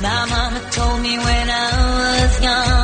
[0.00, 2.77] My mama told me when I was young,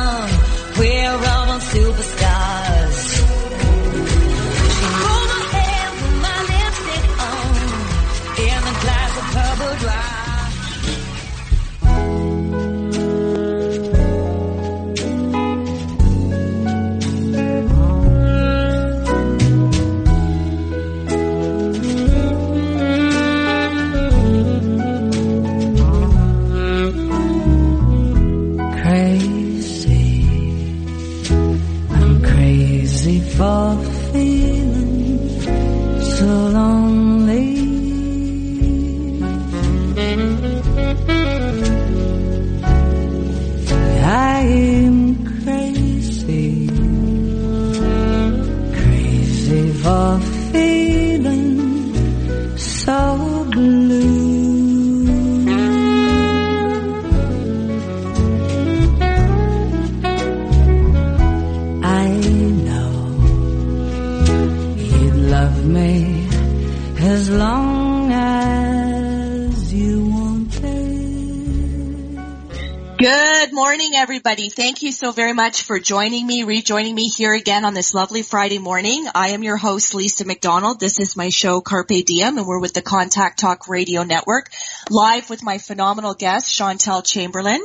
[72.97, 74.47] Good morning, everybody.
[74.47, 78.21] Thank you so very much for joining me, rejoining me here again on this lovely
[78.21, 79.05] Friday morning.
[79.13, 80.79] I am your host, Lisa McDonald.
[80.79, 84.49] This is my show, Carpe Diem, and we're with the Contact Talk Radio Network,
[84.89, 87.59] live with my phenomenal guest, Chantel Chamberlain.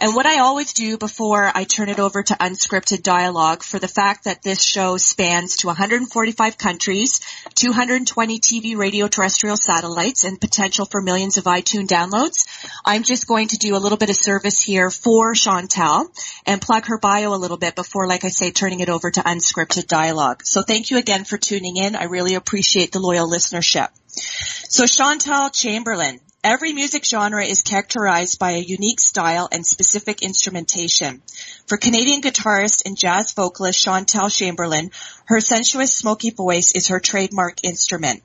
[0.00, 3.88] And what I always do before I turn it over to unscripted dialogue for the
[3.88, 7.20] fact that this show spans to 145 countries,
[7.54, 12.46] 220 TV radio terrestrial satellites, and potential for millions of iTunes downloads,
[12.84, 16.06] I'm just going to do a little bit of service here for Chantel
[16.46, 19.20] and plug her bio a little bit before, like I say, turning it over to
[19.20, 20.42] unscripted dialogue.
[20.44, 21.96] So thank you again for tuning in.
[21.96, 23.88] I really appreciate the loyal listenership.
[24.08, 31.22] So Chantal Chamberlain, every music genre is characterized by a unique style and specific instrumentation.
[31.66, 34.90] For Canadian guitarist and jazz vocalist Chantal Chamberlain,
[35.26, 38.22] her sensuous smoky voice is her trademark instrument.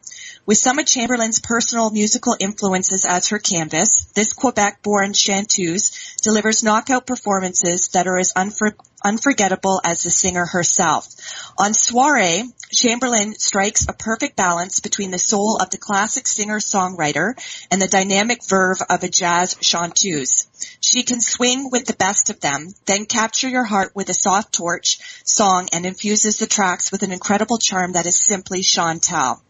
[0.50, 7.06] With some of Chamberlain's personal musical influences as her canvas, this Quebec-born chanteuse delivers knockout
[7.06, 8.74] performances that are as unfor-
[9.06, 11.06] unforgettable as the singer herself.
[11.60, 17.36] On Soiree, Chamberlain strikes a perfect balance between the soul of the classic singer-songwriter
[17.70, 20.48] and the dynamic verve of a jazz chanteuse.
[20.82, 24.52] She can swing with the best of them, then capture your heart with a soft
[24.54, 29.44] torch song and infuses the tracks with an incredible charm that is simply Chantal.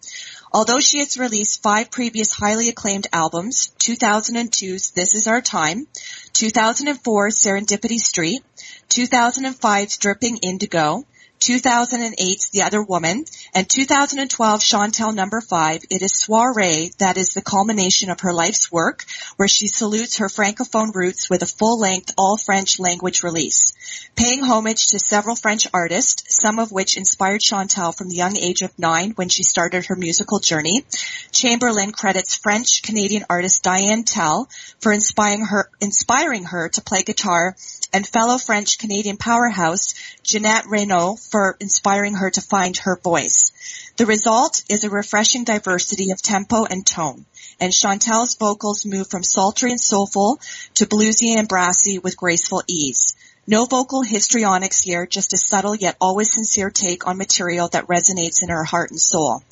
[0.51, 5.87] Although she has released five previous highly acclaimed albums, 2002's This Is Our Time,
[6.33, 8.43] 2004's Serendipity Street,
[8.89, 11.05] 2005's Dripping Indigo,
[11.39, 13.23] 2008's The Other Woman,
[13.53, 18.69] and 2012 Chantel number 5, it is Soiree that is the culmination of her life's
[18.71, 19.05] work,
[19.37, 23.73] where she salutes her francophone roots with a full-length all-French language release.
[24.15, 28.61] Paying homage to several French artists, some of which inspired Chantel from the young age
[28.61, 30.83] of nine when she started her musical journey,
[31.31, 34.49] Chamberlain credits French-Canadian artist Diane Tell
[34.81, 37.55] for inspiring her, inspiring her to play guitar
[37.93, 43.51] and fellow French-Canadian powerhouse Ginette Reno for inspiring her to find her voice.
[43.97, 47.25] The result is a refreshing diversity of tempo and tone,
[47.59, 50.39] and Chantel's vocals move from sultry and soulful
[50.75, 53.15] to bluesy and brassy with graceful ease.
[53.47, 58.43] No vocal histrionics here, just a subtle yet always sincere take on material that resonates
[58.43, 59.43] in her heart and soul.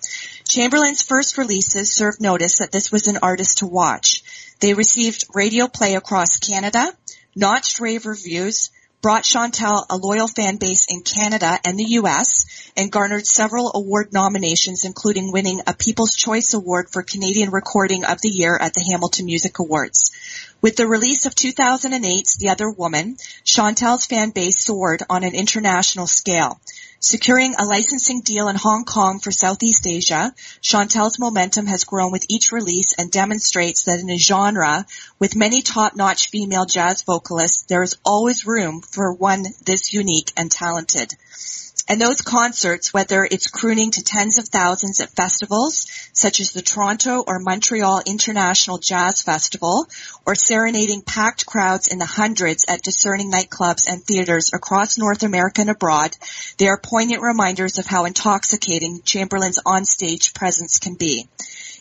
[0.47, 4.21] Chamberlain's first releases served notice that this was an artist to watch.
[4.59, 6.93] They received radio play across Canada,
[7.35, 8.69] notched rave reviews,
[9.01, 14.11] brought Chantel a loyal fan base in Canada and the US, and garnered several award
[14.11, 18.83] nominations, including winning a People's Choice Award for Canadian Recording of the Year at the
[18.91, 20.11] Hamilton Music Awards.
[20.61, 26.07] With the release of 2008's The Other Woman, Chantel's fan base soared on an international
[26.07, 26.59] scale.
[26.99, 30.33] Securing a licensing deal in Hong Kong for Southeast Asia,
[30.63, 34.83] Chantel's momentum has grown with each release and demonstrates that in a genre
[35.19, 40.49] with many top-notch female jazz vocalists, there is always room for one this unique and
[40.49, 41.13] talented.
[41.89, 46.61] And those concerts, whether it's crooning to tens of thousands at festivals such as the
[46.61, 49.87] Toronto or Montreal International Jazz Festival,
[50.25, 55.61] or serenading packed crowds in the hundreds at discerning nightclubs and theaters across North America
[55.61, 56.17] and abroad,
[56.57, 61.29] they are poignant reminders of how intoxicating Chamberlain's onstage presence can be.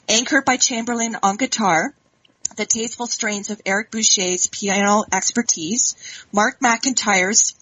[0.08, 1.92] Anchored by Chamberlain on guitar,
[2.56, 5.96] the tasteful strains of Eric Boucher's piano expertise,
[6.32, 7.54] Mark McIntyre's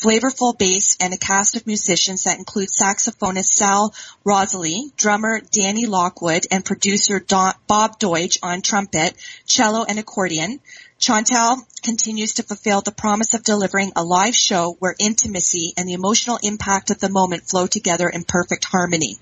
[0.00, 3.94] flavorful bass, and a cast of musicians that include saxophonist Sal
[4.24, 9.14] Rosalie, drummer Danny Lockwood, and producer Don- Bob Doidge on trumpet,
[9.46, 10.60] cello, and accordion.
[10.98, 15.94] Chantal continues to fulfill the promise of delivering a live show where intimacy and the
[15.94, 19.18] emotional impact of the moment flow together in perfect harmony.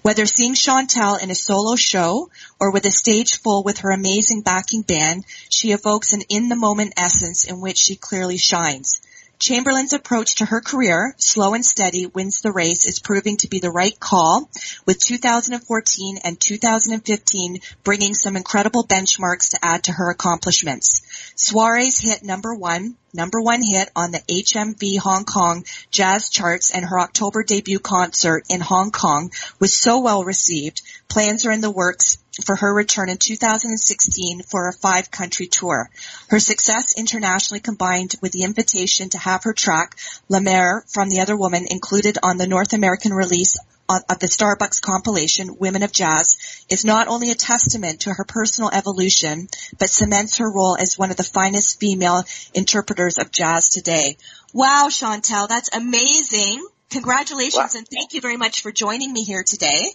[0.00, 4.40] Whether seeing Chantal in a solo show or with a stage full with her amazing
[4.40, 9.00] backing band, she evokes an in-the-moment essence in which she clearly shines.
[9.42, 13.58] Chamberlain's approach to her career, slow and steady, wins the race, is proving to be
[13.58, 14.48] the right call,
[14.86, 21.02] with 2014 and 2015 bringing some incredible benchmarks to add to her accomplishments.
[21.34, 26.84] Soirees hit number one, number one hit on the HMV Hong Kong jazz charts and
[26.84, 30.82] her October debut concert in Hong Kong was so well received.
[31.08, 35.90] Plans are in the works for her return in 2016 for a five country tour.
[36.28, 39.96] Her success internationally combined with the invitation to have her track
[40.28, 43.58] La Mer from the other woman included on the North American release
[43.88, 48.70] of the Starbucks compilation Women of Jazz is not only a testament to her personal
[48.72, 49.48] evolution,
[49.78, 52.24] but cements her role as one of the finest female
[52.54, 54.16] interpreters of jazz today.
[54.54, 56.66] Wow, Chantel, that's amazing.
[56.90, 57.78] Congratulations Wow.
[57.78, 59.92] and thank you very much for joining me here today.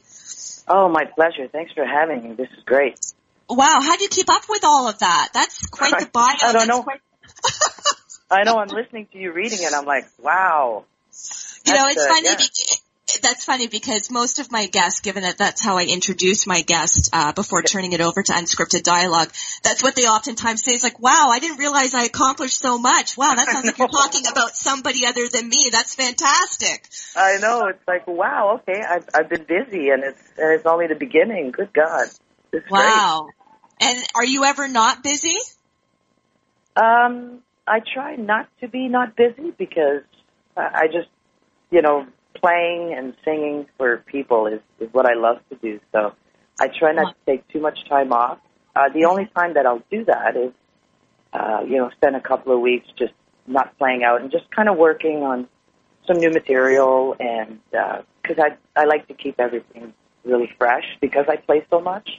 [0.68, 1.48] Oh, my pleasure.
[1.52, 2.36] Thanks for having me.
[2.36, 3.00] This is great.
[3.50, 5.30] Wow, how do you keep up with all of that?
[5.34, 6.36] That's quite the bio.
[6.44, 6.84] I don't know.
[6.84, 7.02] quite-
[8.30, 9.74] I know I'm listening to you reading it.
[9.74, 10.84] I'm like, wow.
[11.66, 12.30] You know, it's funny.
[12.30, 12.38] yeah.
[13.22, 17.10] That's funny because most of my guests, given that that's how I introduce my guest
[17.14, 19.32] uh, before turning it over to unscripted dialogue,
[19.64, 20.74] that's what they oftentimes say.
[20.74, 23.18] Is like, "Wow, I didn't realize I accomplished so much.
[23.18, 25.70] Wow, that sounds like you're talking about somebody other than me.
[25.72, 27.68] That's fantastic." I know.
[27.68, 28.82] It's like, wow, okay.
[28.82, 31.52] I've, I've been busy and it's, and it's only the beginning.
[31.52, 32.08] Good God.
[32.54, 33.30] It's Wow.
[33.82, 35.36] And are you ever not busy?
[36.76, 40.04] Um, I try not to be not busy because
[40.56, 41.10] I I just,
[41.72, 42.06] you know,
[42.42, 45.80] playing and singing for people is, is what I love to do.
[45.92, 46.14] So
[46.60, 48.40] I try not to take too much time off.
[48.76, 50.52] Uh, the only time that I'll do that is,
[51.34, 53.14] uh, you know, spend a couple of weeks just
[53.48, 55.48] not playing out and just kind of working on
[56.06, 59.94] some new material and, uh 'cause I, I like to keep everything
[60.26, 62.10] really fresh because I play so much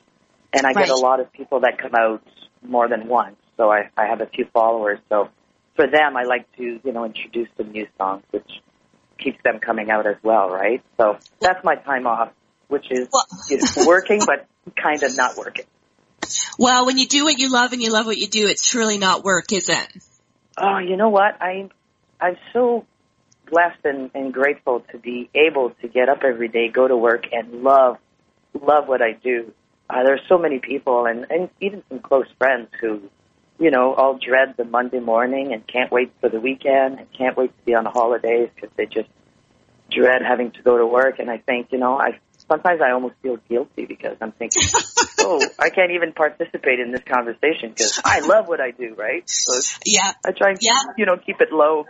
[0.54, 2.22] and I get a lot of people that come out
[2.62, 3.36] more than once.
[3.58, 4.98] So I, I have a few followers.
[5.10, 5.28] So
[5.76, 8.50] for them, I like to, you know, introduce some new songs, which
[9.18, 10.82] keeps them coming out as well, right?
[10.98, 12.30] So that's my time off,
[12.68, 14.46] which is Well- you know, working, but
[14.80, 15.64] kind of not working.
[16.58, 18.98] Well, when you do what you love and you love what you do, it's truly
[18.98, 19.88] not work, is it?
[20.56, 21.40] Oh, you know what?
[21.40, 21.70] I,
[22.20, 22.84] I'm so
[23.50, 27.24] blessed and, and grateful to be able to get up every day, go to work,
[27.32, 27.96] and love,
[28.60, 29.52] love what I do.
[29.88, 33.02] Uh, there's so many people, and, and even some close friends who,
[33.58, 37.36] you know, all dread the Monday morning and can't wait for the weekend and can't
[37.36, 39.08] wait to be on the holidays because they just
[39.90, 41.18] dread having to go to work.
[41.18, 44.62] And I think, you know, I sometimes I almost feel guilty because I'm thinking,
[45.20, 49.28] oh, I can't even participate in this conversation because I love what I do, right?
[49.28, 50.12] So Yeah.
[50.24, 50.92] I try and Yeah.
[50.96, 51.86] you know keep it low.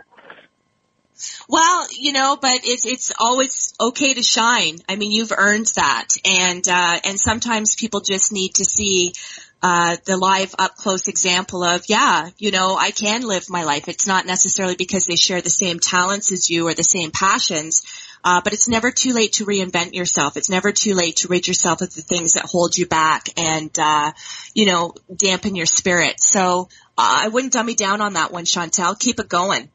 [1.49, 4.77] Well, you know, but it's it's always okay to shine.
[4.87, 9.13] I mean, you've earned that, and uh, and sometimes people just need to see
[9.61, 13.87] uh, the live up close example of, yeah, you know, I can live my life.
[13.87, 17.83] It's not necessarily because they share the same talents as you or the same passions.
[18.23, 20.35] Uh, but it's never too late to reinvent yourself.
[20.35, 23.71] It's never too late to rid yourself of the things that hold you back and,
[23.79, 24.11] uh,
[24.53, 26.21] you know, dampen your spirit.
[26.21, 28.99] So uh, I wouldn't dummy down on that one, Chantel.
[28.99, 29.69] Keep it going.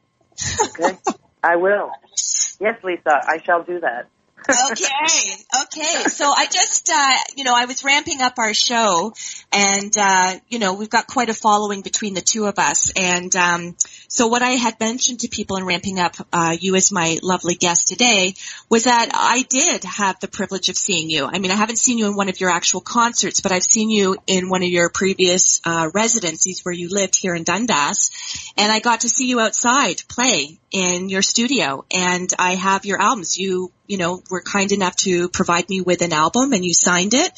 [0.61, 0.97] Okay,
[1.43, 1.91] I will.
[2.59, 4.07] Yes, Lisa, I shall do that.
[4.49, 6.03] Okay, okay.
[6.09, 9.13] So I just, uh, you know, I was ramping up our show,
[9.51, 12.91] and uh, you know, we've got quite a following between the two of us.
[12.95, 13.75] And um,
[14.07, 17.55] so what I had mentioned to people in ramping up uh, you as my lovely
[17.55, 18.33] guest today
[18.69, 21.25] was that I did have the privilege of seeing you.
[21.25, 23.89] I mean, I haven't seen you in one of your actual concerts, but I've seen
[23.89, 28.11] you in one of your previous uh, residencies where you lived here in Dundas,
[28.57, 33.01] and I got to see you outside play in your studio, and I have your
[33.01, 33.37] albums.
[33.37, 37.13] You you know, were kind enough to provide me with an album and you signed
[37.13, 37.31] it.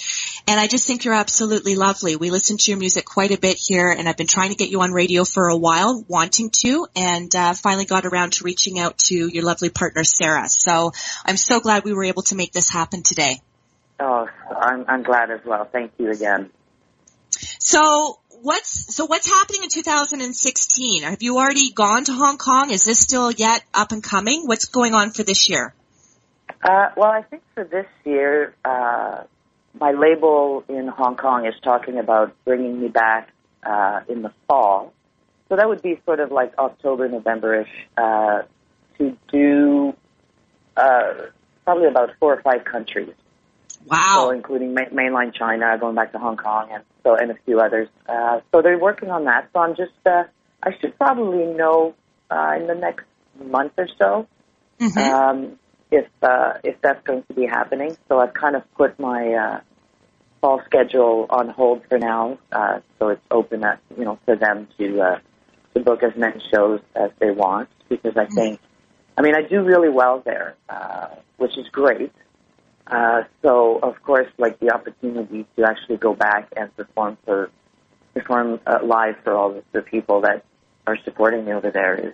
[0.48, 2.16] And I just think you're absolutely lovely.
[2.16, 4.70] We listen to your music quite a bit here and I've been trying to get
[4.70, 8.80] you on radio for a while, wanting to, and uh, finally got around to reaching
[8.80, 10.48] out to your lovely partner, Sarah.
[10.50, 10.92] So
[11.26, 13.42] I'm so glad we were able to make this happen today.
[14.00, 15.66] Oh, I'm, I'm glad as well.
[15.66, 16.52] Thank you again.
[17.32, 21.04] So what's so what's happening in 2016?
[21.04, 22.72] Have you already gone to Hong Kong?
[22.72, 24.44] Is this still yet up and coming?
[24.46, 25.74] What's going on for this year?
[26.64, 29.24] Uh, well, I think for this year, uh,
[29.80, 33.30] my label in Hong Kong is talking about bringing me back
[33.64, 34.94] uh, in the fall.
[35.50, 38.42] So that would be sort of like October, November-ish uh,
[38.98, 39.94] to do
[40.76, 41.14] uh,
[41.64, 43.14] probably about four or five countries.
[43.86, 44.16] Wow.
[44.16, 47.60] So including ma- mainland China, going back to Hong Kong, and so and a few
[47.60, 47.88] others.
[48.08, 49.50] Uh, so they're working on that.
[49.54, 50.24] So I'm just, uh,
[50.62, 51.96] I should probably know
[52.30, 53.06] uh, in the next
[53.42, 54.28] month or so
[54.80, 54.98] Mhm.
[54.98, 55.60] um,
[55.92, 57.98] if uh, if that's going to be happening.
[58.10, 59.60] So I've kind of put my uh,
[60.42, 64.68] fall schedule on hold for now, uh, so it's open at, you know for them
[64.78, 65.20] to uh,
[65.78, 68.60] to book as many shows as they want because I think,
[69.18, 71.08] I mean, I do really well there, uh,
[71.38, 72.12] which is great.
[72.86, 77.52] Uh, so of course, like the opportunity to actually go back and perform for
[78.14, 80.44] perform uh, live for all the, the people that
[80.88, 82.14] are supporting me over there is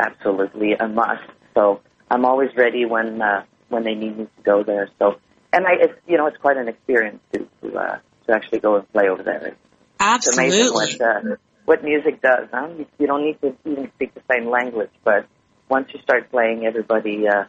[0.00, 1.22] absolutely a must.
[1.54, 1.80] So
[2.10, 4.88] I'm always ready when uh, when they need me to go there.
[4.98, 5.20] So
[5.52, 8.76] and I, it's you know, it's quite an experience to to, uh, to actually go
[8.76, 9.54] and play over there.
[10.00, 10.96] It's amazing Absolutely.
[10.98, 12.48] what uh, what music does.
[12.52, 12.68] Huh?
[12.78, 15.26] You, you don't need to even speak the same language, but
[15.68, 17.44] once you start playing, everybody uh,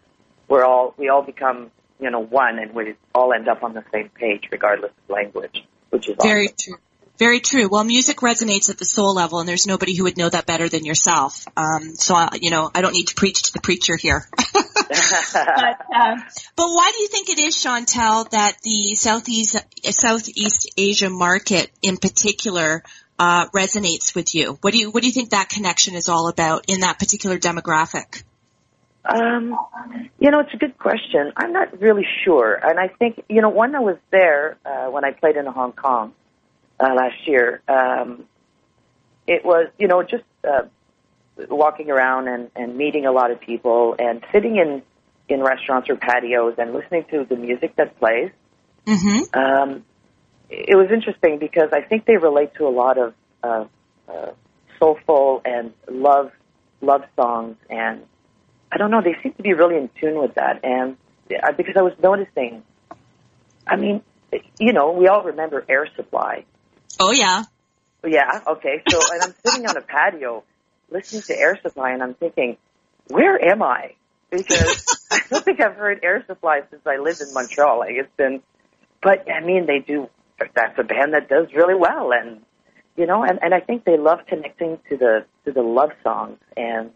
[0.47, 3.83] we're all we all become you know one, and we all end up on the
[3.93, 6.77] same page, regardless of language, which is Very true.
[7.17, 7.69] Very true.
[7.69, 10.67] Well, music resonates at the soul level, and there's nobody who would know that better
[10.67, 11.45] than yourself.
[11.55, 14.27] Um, so, I, you know, I don't need to preach to the preacher here.
[14.53, 16.15] but, uh,
[16.57, 19.55] but why do you think it is, Chantel, that the Southeast
[19.91, 22.83] Southeast Asia market in particular
[23.19, 24.57] uh, resonates with you?
[24.61, 27.37] What do you What do you think that connection is all about in that particular
[27.37, 28.23] demographic?
[29.07, 29.55] Um,
[30.19, 31.31] you know, it's a good question.
[31.37, 35.05] I'm not really sure, and I think you know when I was there uh, when
[35.05, 36.13] I played in Hong Kong
[36.79, 38.25] uh, last year, um,
[39.27, 40.63] it was you know just uh,
[41.49, 44.81] walking around and, and meeting a lot of people and sitting in
[45.27, 48.31] in restaurants or patios and listening to the music that plays.
[48.85, 49.39] Mm-hmm.
[49.39, 49.85] Um,
[50.49, 53.65] it was interesting because I think they relate to a lot of uh,
[54.07, 54.31] uh,
[54.79, 56.31] soulful and love
[56.81, 58.03] love songs, and
[58.71, 59.01] I don't know.
[59.01, 60.97] They seem to be really in tune with that, and
[61.31, 62.63] uh, because I was noticing,
[63.67, 64.01] I mean,
[64.59, 66.45] you know, we all remember Air Supply.
[66.99, 67.43] Oh yeah.
[68.05, 68.83] Yeah, okay.
[68.87, 70.43] So, and I'm sitting on a patio
[70.91, 72.57] listening to Air Supply, and I'm thinking,
[73.07, 73.93] where am I?
[74.29, 77.79] Because I don't think I've heard Air Supply since I lived in Montreal.
[77.79, 78.41] Like it's been,
[79.01, 80.09] but I mean, they do.
[80.39, 82.41] That's a band that does really well, and
[82.97, 86.39] you know, and and I think they love connecting to the to the love songs,
[86.55, 86.91] and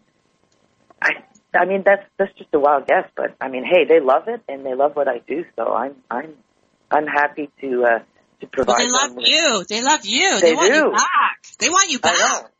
[1.02, 1.10] I.
[1.52, 4.40] I mean that's that's just a wild guess, but I mean, hey, they love it
[4.48, 6.34] and they love what I do, so I'm I'm
[6.92, 7.98] I'm happy to uh,
[8.40, 8.68] to provide.
[8.68, 9.64] Well, they them love with- you.
[9.68, 10.40] They love you.
[10.40, 11.38] They they want you back.
[11.58, 12.44] They want you back.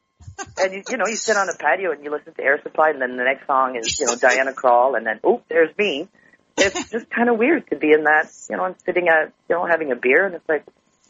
[0.58, 2.90] And you, you know, you sit on a patio and you listen to Air Supply,
[2.90, 6.08] and then the next song is you know Diana Krall, and then oh, there's me.
[6.56, 8.30] It's just kind of weird to be in that.
[8.48, 10.64] You know, I'm sitting at you know having a beer, and it's like,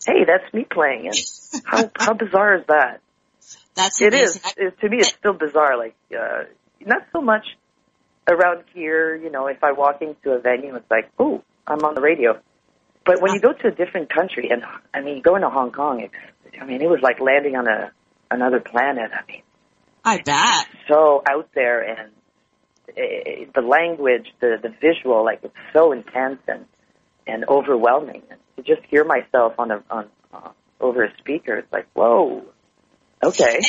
[0.07, 1.07] hey, that's me playing.
[1.07, 1.17] And
[1.65, 3.01] how how bizarre is that?
[3.75, 4.43] That's It amazing.
[4.45, 4.55] is.
[4.57, 5.77] It, to me, it's still bizarre.
[5.79, 6.45] Like uh,
[6.85, 7.47] not so much
[8.29, 9.17] around here.
[9.17, 12.39] You know, if I walk into a venue, it's like, oh, I'm on the radio.
[13.05, 16.01] But when you go to a different country, and I mean, going to Hong Kong,
[16.01, 16.15] it's,
[16.61, 17.93] I mean, it was like landing on a
[18.31, 19.11] another planet.
[19.13, 19.43] I mean,
[20.05, 20.67] I bet.
[20.89, 22.11] so out there, and
[22.97, 26.67] uh, the language, the the visual, like it's so intense and
[27.27, 28.23] and overwhelming.
[28.31, 32.45] And to just hear myself on a on uh, over a speaker, it's like, whoa,
[33.23, 33.61] okay.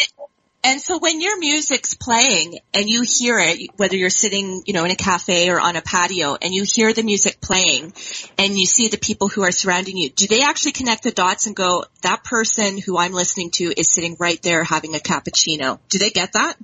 [0.63, 4.85] And so when your music's playing and you hear it, whether you're sitting, you know,
[4.85, 7.93] in a cafe or on a patio and you hear the music playing
[8.37, 11.47] and you see the people who are surrounding you, do they actually connect the dots
[11.47, 15.79] and go, that person who I'm listening to is sitting right there having a cappuccino?
[15.89, 16.57] Do they get that?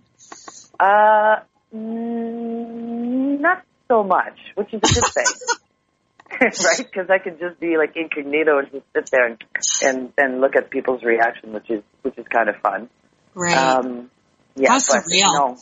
[0.79, 1.39] Uh,
[1.75, 5.25] mm, not so much, which is a good thing.
[6.41, 6.77] right?
[6.77, 9.37] Because I could just be like incognito and just sit there and,
[9.81, 12.89] and and look at people's reaction, which is which is kind of fun.
[13.33, 13.55] Right.
[13.55, 14.11] Um,
[14.55, 15.33] yeah, How but surreal.
[15.33, 15.57] no,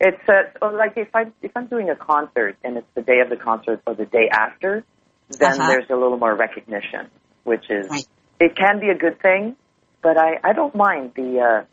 [0.00, 3.20] it's uh, so like if I if I'm doing a concert and it's the day
[3.22, 4.84] of the concert or the day after,
[5.28, 5.68] then Uh-huh.
[5.68, 7.10] there's a little more recognition,
[7.44, 8.06] which is Right.
[8.40, 9.56] it can be a good thing,
[10.02, 11.64] but I I don't mind the uh,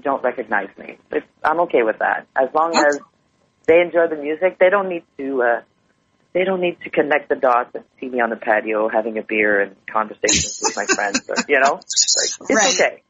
[0.00, 0.98] don't recognize me.
[1.10, 2.98] It's, I'm okay with that as long as
[3.66, 4.58] they enjoy the music.
[4.58, 5.60] They don't need to uh,
[6.32, 9.22] they don't need to connect the dots and see me on the patio having a
[9.22, 11.20] beer and conversations with my friends.
[11.28, 12.74] Or, you know, like, it's Right.
[12.74, 13.02] okay.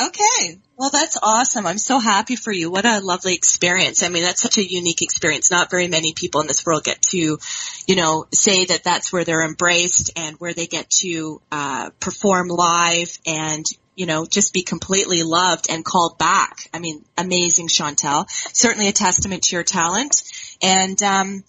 [0.00, 0.58] Okay.
[0.78, 1.66] Well, that's awesome.
[1.66, 2.70] I'm so happy for you.
[2.70, 4.02] What a lovely experience.
[4.02, 5.50] I mean, that's such a unique experience.
[5.50, 7.38] Not very many people in this world get to,
[7.86, 12.48] you know, say that that's where they're embraced and where they get to, uh, perform
[12.48, 16.68] live and, you know, just be completely loved and called back.
[16.72, 18.26] I mean, amazing, Chantel.
[18.54, 20.22] Certainly a testament to your talent.
[20.62, 21.44] And, um,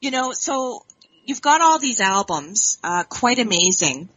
[0.00, 0.84] you know, so
[1.24, 4.08] you've got all these albums, uh, quite amazing.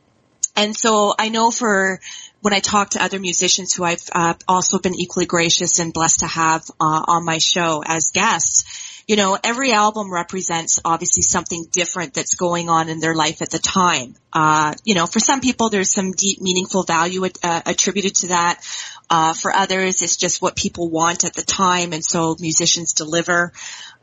[0.55, 2.00] And so I know for
[2.41, 6.20] when I talk to other musicians who I've uh, also been equally gracious and blessed
[6.20, 11.66] to have uh, on my show as guests, you know, every album represents obviously something
[11.72, 14.16] different that's going on in their life at the time.
[14.34, 18.62] Uh, you know, for some people, there's some deep, meaningful value uh, attributed to that.
[19.10, 23.54] Uh, for others, it's just what people want at the time, and so musicians deliver.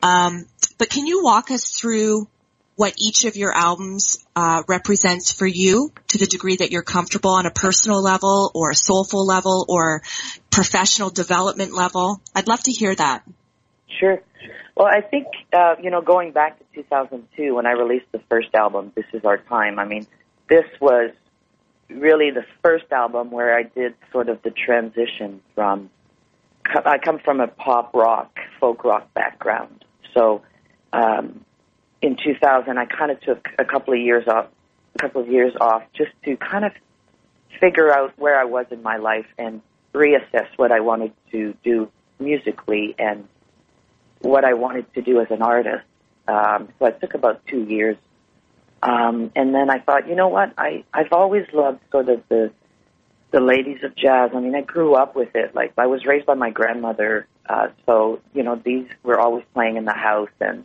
[0.03, 0.47] Um,
[0.79, 2.29] but can you walk us through
[2.77, 7.31] what each of your albums uh, represents for you to the degree that you're comfortable
[7.31, 10.03] on a personal level or a soulful level or
[10.51, 12.21] professional development level.
[12.35, 13.25] I'd love to hear that.
[14.01, 14.23] Sure.
[14.77, 18.55] Well, I think, uh, you know, going back to 2002 when I released the first
[18.55, 20.07] album, This Is Our Time, I mean,
[20.49, 21.11] this was
[21.89, 25.91] really the first album where I did sort of the transition from,
[26.65, 29.85] I come from a pop rock, folk rock background.
[30.15, 30.43] So,
[30.93, 31.45] um,
[32.01, 34.47] in 2000, I kind of took a couple of years off,
[34.95, 36.73] a couple of years off just to kind of
[37.61, 39.63] figure out where I was in my life and
[39.95, 43.29] reassess what I wanted to do musically and
[44.23, 45.85] what I wanted to do as an artist.
[46.27, 47.97] Um, so it took about two years.
[48.83, 50.55] Um, and then I thought, you know what?
[50.59, 52.53] I, I've always loved sort of the,
[53.31, 54.31] the ladies of jazz.
[54.35, 55.55] I mean, I grew up with it.
[55.55, 57.27] Like, I was raised by my grandmother.
[57.49, 60.65] Uh, so, you know, these were always playing in the house and,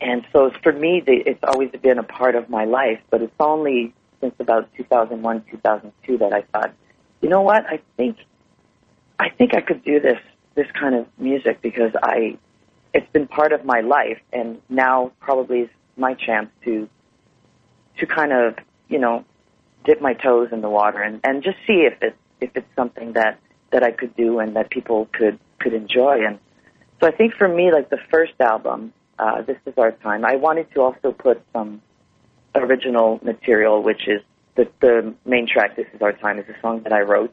[0.00, 3.34] and so for me, they, it's always been a part of my life, but it's
[3.38, 6.74] only since about 2001, 2002 that I thought,
[7.20, 7.66] you know what?
[7.66, 8.16] I think,
[9.18, 10.18] I think I could do this,
[10.54, 12.38] this kind of music because I,
[12.92, 16.88] it's been part of my life and now probably is my chance to,
[17.98, 18.54] to kind of,
[18.88, 19.24] you know,
[19.84, 23.12] dip my toes in the water and, and just see if it, if it's something
[23.14, 23.38] that,
[23.70, 26.26] that I could do and that people could, could enjoy.
[26.26, 26.38] And
[27.00, 30.36] so I think for me, like the first album, uh, This Is Our Time, I
[30.36, 31.82] wanted to also put some
[32.54, 34.22] original material, which is
[34.56, 37.32] the, the main track, This Is Our Time, is a song that I wrote.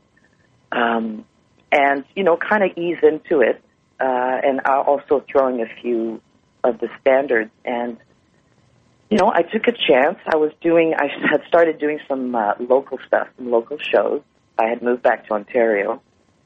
[0.72, 1.26] Um,
[1.72, 3.62] and, you know, kind of ease into it,
[4.00, 6.22] uh, and also throwing a few
[6.64, 7.52] of the standards.
[7.66, 7.98] And,
[9.10, 10.18] you know, I took a chance.
[10.28, 14.22] I was doing, I had started doing some uh, local stuff, some local shows.
[14.60, 16.02] I had moved back to Ontario,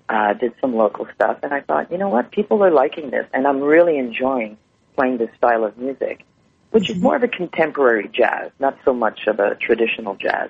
[0.09, 3.25] uh, did some local stuff, and I thought, you know what, people are liking this,
[3.33, 4.57] and I'm really enjoying
[4.97, 6.25] playing this style of music,
[6.71, 10.49] which is more of a contemporary jazz, not so much of a traditional jazz.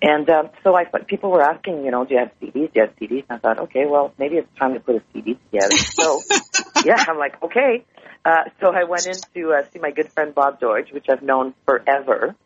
[0.00, 2.52] And um, so I thought people were asking, you know, do you have CDs?
[2.52, 3.24] Do you have CDs?
[3.28, 5.76] And I thought, okay, well, maybe it's time to put a CD together.
[5.76, 6.20] So,
[6.84, 7.84] yeah, I'm like, okay.
[8.24, 11.22] Uh, so I went in to uh, see my good friend Bob Doidge, which I've
[11.22, 12.36] known forever.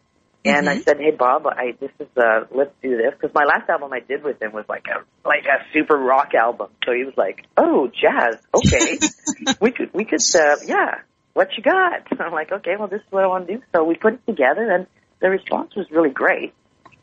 [0.45, 3.71] And I said, "Hey Bob, I this is uh let's do this because my last
[3.71, 7.05] album I did with him was like a like a super rock album." So he
[7.05, 8.99] was like, "Oh, jazz, okay,
[9.61, 11.03] we could we could uh yeah,
[11.35, 13.85] what you got?" I'm like, "Okay, well this is what I want to do." So
[13.85, 14.89] we put it together, and
[15.21, 16.55] the response was really great.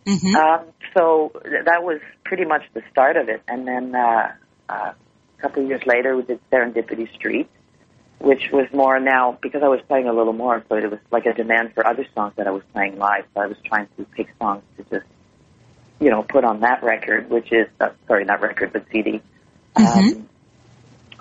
[0.06, 0.36] Mm-hmm.
[0.36, 0.66] Um,
[0.98, 4.32] so that was pretty much the start of it, and then uh,
[4.68, 7.50] uh, a couple of years later we did Serendipity Street,
[8.20, 11.26] which was more now because I was playing a little more, so it was like
[11.26, 13.26] a demand for other songs that I was playing live.
[13.34, 15.06] So I was trying to pick songs to just,
[16.00, 19.22] you know, put on that record, which is uh, sorry, not record, but CD.
[19.76, 20.28] Um,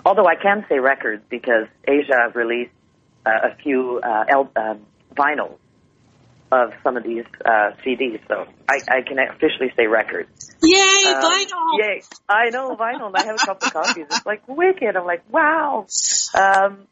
[0.05, 2.71] although I can say records because Asia released
[3.25, 4.81] uh, a few uh, el- um,
[5.15, 5.57] vinyls
[6.51, 10.55] of some of these uh, CDs, so I, I can officially say records.
[10.63, 11.77] Yay, Um, vinyl!
[11.79, 12.01] Yay!
[12.27, 13.07] I know vinyl.
[13.07, 14.05] and I have a couple of copies.
[14.09, 14.95] It's like wicked.
[14.95, 15.85] I'm like, wow.
[16.33, 16.87] Um,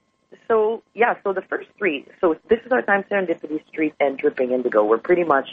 [0.48, 2.06] so yeah, so the first three.
[2.22, 4.84] So this is our time, Serendipity Street and Dripping Indigo.
[4.86, 5.48] We're pretty much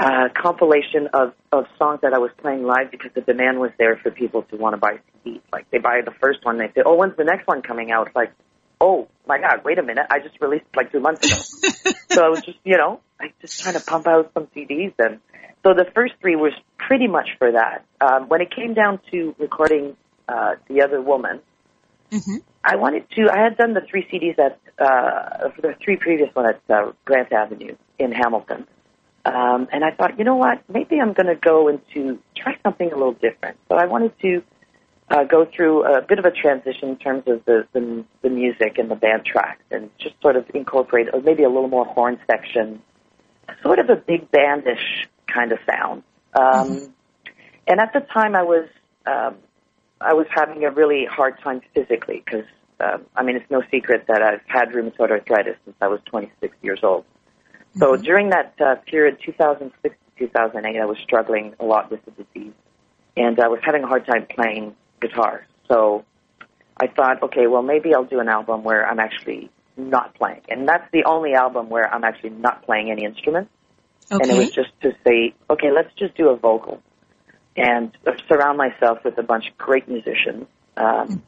[0.00, 3.96] a compilation of of songs that I was playing live because the demand was there
[3.96, 5.40] for people to want to buy CDs.
[5.52, 8.08] Like they buy the first one, they say, oh, when's the next one coming out?
[8.08, 8.32] It's like,
[8.80, 11.92] oh my God, wait a minute, I just released like two months ago.
[12.10, 15.20] so I was just, you know, I just trying to pump out some CDs and.
[15.66, 17.86] So the first three was pretty much for that.
[17.98, 19.96] Um, when it came down to recording
[20.28, 21.40] uh, the other woman,
[22.14, 22.36] Mm-hmm.
[22.62, 23.28] I wanted to.
[23.30, 27.32] I had done the three CDs at uh, the three previous one at uh, Grant
[27.32, 28.66] Avenue in Hamilton,
[29.24, 30.62] um, and I thought, you know what?
[30.68, 33.58] Maybe I'm going to go into try something a little different.
[33.68, 34.42] So I wanted to
[35.14, 38.78] uh, go through a bit of a transition in terms of the, the the music
[38.78, 42.82] and the band tracks, and just sort of incorporate maybe a little more horn section,
[43.62, 46.02] sort of a big bandish kind of sound.
[46.34, 46.92] Um,
[47.66, 48.68] And at the time, I was
[49.06, 49.36] um,
[50.00, 52.46] I was having a really hard time physically because
[52.80, 56.56] um, I mean it's no secret that I've had rheumatoid arthritis since I was 26
[56.62, 57.04] years old.
[57.78, 62.12] So during that uh, period, 2006 to 2008, I was struggling a lot with the
[62.12, 62.52] disease,
[63.16, 65.46] and I was having a hard time playing guitar.
[65.68, 66.04] So
[66.80, 70.68] I thought, okay, well maybe I'll do an album where I'm actually not playing, and
[70.68, 73.50] that's the only album where I'm actually not playing any instruments.
[74.10, 76.82] And it was just to say, okay, let's just do a vocal
[77.56, 77.96] and
[78.28, 80.46] surround myself with a bunch of great musicians.
[80.76, 81.22] Um,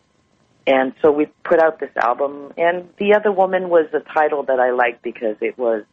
[0.66, 4.58] and so we put out this album, and The Other Woman was a title that
[4.58, 5.84] I liked because it was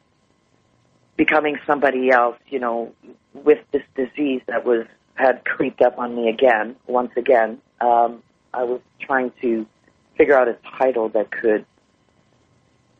[1.15, 2.93] becoming somebody else, you know,
[3.33, 7.59] with this disease that was had creeped up on me again, once again.
[7.83, 9.65] Um, I was trying to
[10.17, 11.65] figure out a title that could,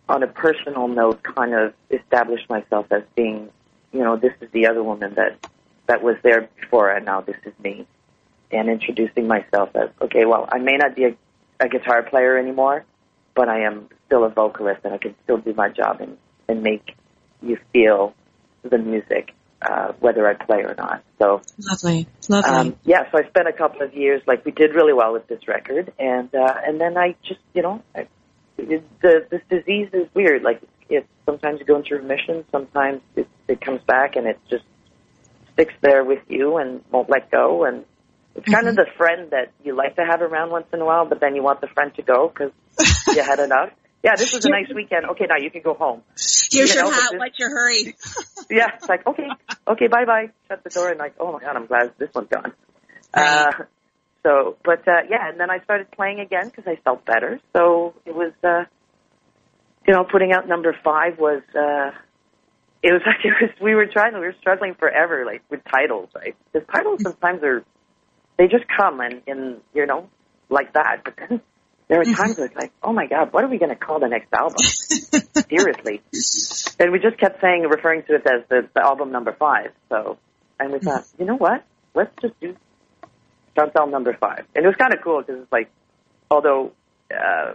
[0.09, 3.49] on a personal note, kind of establish myself as being,
[3.93, 5.47] you know, this is the other woman that
[5.87, 7.85] that was there before, and now this is me,
[8.51, 11.15] and introducing myself as, okay, well, I may not be a,
[11.59, 12.85] a guitar player anymore,
[13.35, 16.17] but I am still a vocalist, and I can still do my job and
[16.49, 16.95] and make
[17.41, 18.13] you feel
[18.63, 19.33] the music,
[19.63, 21.04] uh, whether I play or not.
[21.19, 22.08] So Lovely.
[22.28, 22.49] Lovely.
[22.49, 25.28] um, yeah, so I spent a couple of years like we did really well with
[25.28, 28.08] this record, and uh, and then I just you know I,
[28.58, 30.43] it, the this disease is weird.
[30.43, 34.63] Like it sometimes you go into remission, sometimes it, it comes back and it just
[35.54, 37.63] sticks there with you and won't let go.
[37.65, 37.86] And
[38.36, 41.06] it's kind of the friend that you like to have around once in a while,
[41.06, 42.52] but then you want the friend to go because
[43.15, 43.69] you had enough.
[44.03, 45.05] Yeah, this was a nice weekend.
[45.11, 46.03] Okay, now you can go home.
[46.17, 47.11] Here's you your know, hat.
[47.11, 47.95] this- What's your hurry?
[48.49, 49.27] Yeah, it's like okay,
[49.69, 50.25] okay, bye bye.
[50.49, 52.51] Shut the door and like, oh my god, I'm glad this one's gone.
[53.13, 53.51] Uh,
[54.21, 57.39] so, but uh, yeah, and then I started playing again because I felt better.
[57.55, 58.65] So it was, uh,
[59.87, 61.41] you know, putting out number five was.
[61.55, 61.91] uh
[62.83, 63.49] it was like it was.
[63.61, 64.13] We were trying.
[64.13, 66.35] We were struggling forever, like with titles, right?
[66.51, 67.63] Because titles sometimes are,
[68.37, 70.09] they just come and, and you know,
[70.49, 70.97] like that.
[71.05, 71.41] But then
[71.87, 73.99] there are times where it's like, oh my god, what are we going to call
[73.99, 74.57] the next album?
[75.49, 76.01] Seriously.
[76.79, 79.71] And we just kept saying, referring to it as the, the album number five.
[79.89, 80.17] So,
[80.59, 81.65] and we thought, you know what?
[81.93, 82.55] Let's just do
[83.55, 84.45] Chantal number five.
[84.55, 85.69] And it was kind of cool because it's like,
[86.31, 86.71] although
[87.11, 87.53] uh,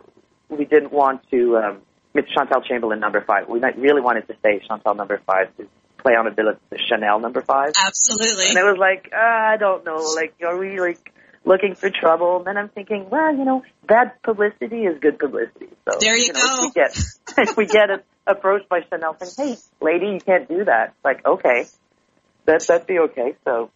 [0.49, 1.83] we didn't want to, um,
[2.15, 3.49] it's Chantal Chamberlain number five.
[3.49, 5.67] We really wanted to say Chantal number five to
[5.99, 7.73] play on a bit of the Chanel number five.
[7.77, 8.49] Absolutely.
[8.49, 11.13] And it was like, uh, I don't know, like, are we like
[11.45, 12.39] looking for trouble?
[12.39, 15.69] And then I'm thinking, well, you know, bad publicity is good publicity.
[15.89, 16.57] So There you know, go.
[16.57, 20.65] If we get if we get approached by Chanel saying, hey, lady, you can't do
[20.65, 20.95] that.
[20.95, 21.67] It's like, okay,
[22.47, 23.35] that that'd be okay.
[23.45, 23.71] So,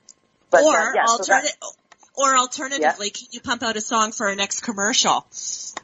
[0.50, 1.32] but or uh, yeah, so
[2.14, 5.26] or alternatively, can you pump out a song for our next commercial?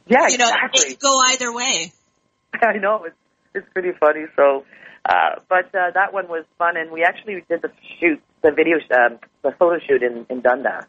[0.07, 0.81] yeah, you know, exactly.
[0.81, 1.91] it could go either way.
[2.53, 3.15] I know it's
[3.55, 4.25] it's pretty funny.
[4.35, 4.65] So,
[5.05, 8.77] uh, but uh, that one was fun, and we actually did the shoot, the video,
[8.95, 10.85] um, the photo shoot in in Dundas,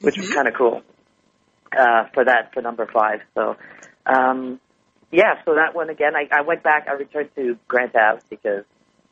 [0.00, 0.82] which was kind of cool
[1.76, 3.20] uh, for that for number five.
[3.34, 3.56] So,
[4.06, 4.60] um,
[5.10, 8.64] yeah, so that one again, I, I went back, I returned to Grant Ave because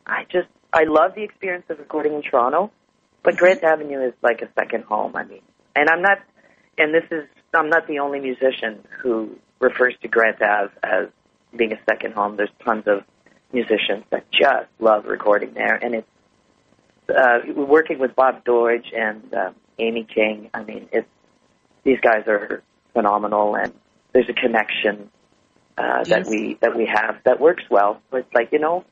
[0.06, 2.70] I just I love the experience of recording in Toronto,
[3.22, 5.14] but Grant Avenue is like a second home.
[5.14, 5.42] I mean,
[5.76, 6.18] and I'm not,
[6.78, 11.08] and this is I'm not the only musician who refers to Grant Ave as
[11.54, 12.36] being a second home.
[12.36, 13.04] There's tons of
[13.52, 16.08] musicians that just love recording there, and it's
[17.08, 20.50] uh, we're working with Bob Doidge and uh, Amy King.
[20.54, 21.08] I mean, it's
[21.84, 23.72] these guys are phenomenal, and
[24.12, 25.10] there's a connection
[25.78, 28.00] uh, that we that we have that works well.
[28.10, 28.84] But it's like you know,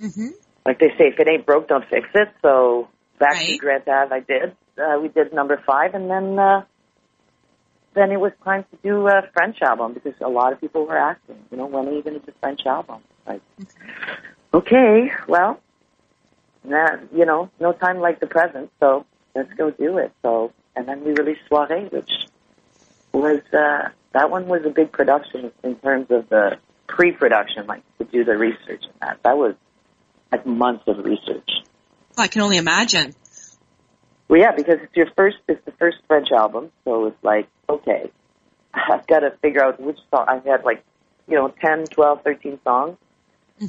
[0.00, 0.28] hmm
[0.66, 2.28] like they say, if it ain't broke, don't fix it.
[2.42, 2.88] So
[3.18, 3.58] back to Right.
[3.58, 4.56] Grant Ave, I did.
[4.78, 6.62] Uh, we did number five, and then uh,
[7.94, 10.96] then it was time to do a French album because a lot of people were
[10.96, 13.00] asking, you know, when are you going to do a French album?
[13.26, 13.42] Like,
[14.54, 15.60] okay, well,
[16.64, 19.04] nah, you know, no time like the present, so
[19.38, 20.12] let's go do it.
[20.22, 22.10] So, and then we released Soiree, which
[23.12, 28.04] was uh, that one was a big production in terms of the pre-production, like to
[28.04, 29.20] do the research and that.
[29.22, 29.54] That was
[30.32, 31.48] like months of research.
[32.16, 33.14] I can only imagine.
[34.28, 38.10] Well, yeah, because it's your first, it's the first French album, so it's like, okay,
[38.74, 40.26] I've got to figure out which song.
[40.28, 40.84] I had like,
[41.28, 42.98] you know, ten, twelve, thirteen songs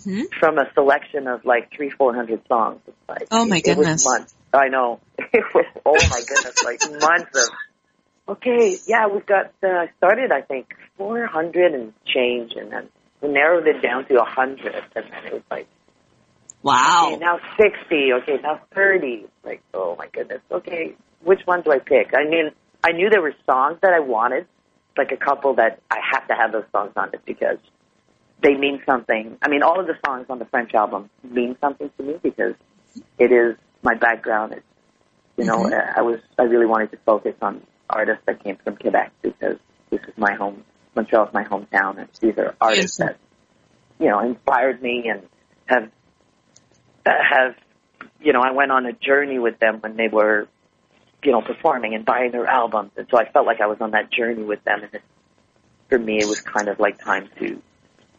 [0.04, 2.80] hmm from a selection of like three, four hundred songs.
[2.88, 4.06] It's like, Oh, my it, it was goodness.
[4.06, 4.36] months.
[4.54, 5.00] I know.
[5.18, 7.50] It was, oh my goodness, like months of,
[8.28, 12.90] okay, yeah, we've got, uh, started, I think, 400 and change, and then
[13.22, 15.68] we narrowed it down to 100, and then it was like,
[16.62, 17.12] Wow.
[17.14, 18.14] Okay, now 60.
[18.22, 19.26] Okay, now 30.
[19.44, 20.42] Like, oh my goodness.
[20.52, 22.14] Okay, which one do I pick?
[22.14, 22.52] I mean,
[22.84, 24.46] I knew there were songs that I wanted,
[24.98, 27.58] like a couple that I have to have those songs on it because
[28.44, 29.38] they mean something.
[29.42, 32.56] I mean, all of the songs on the French album mean something to me because
[33.18, 34.54] it is my background.
[34.54, 34.66] It's,
[35.38, 35.98] you know, Mhm.
[35.98, 39.58] I was, I really wanted to focus on artists that came from Quebec because
[39.90, 40.64] this is my home,
[40.96, 43.08] Montreal is my hometown and these are artists Yes.
[43.08, 43.18] that,
[44.00, 45.28] you know, inspired me and
[45.66, 45.90] have,
[47.06, 47.56] uh, have,
[48.22, 50.48] you know, I went on a journey with them when they were,
[51.24, 52.92] you know, performing and buying their albums.
[52.98, 54.84] And so I felt like I was on that journey with them.
[54.84, 55.02] And it,
[55.90, 57.62] for me, it was kind of like time to,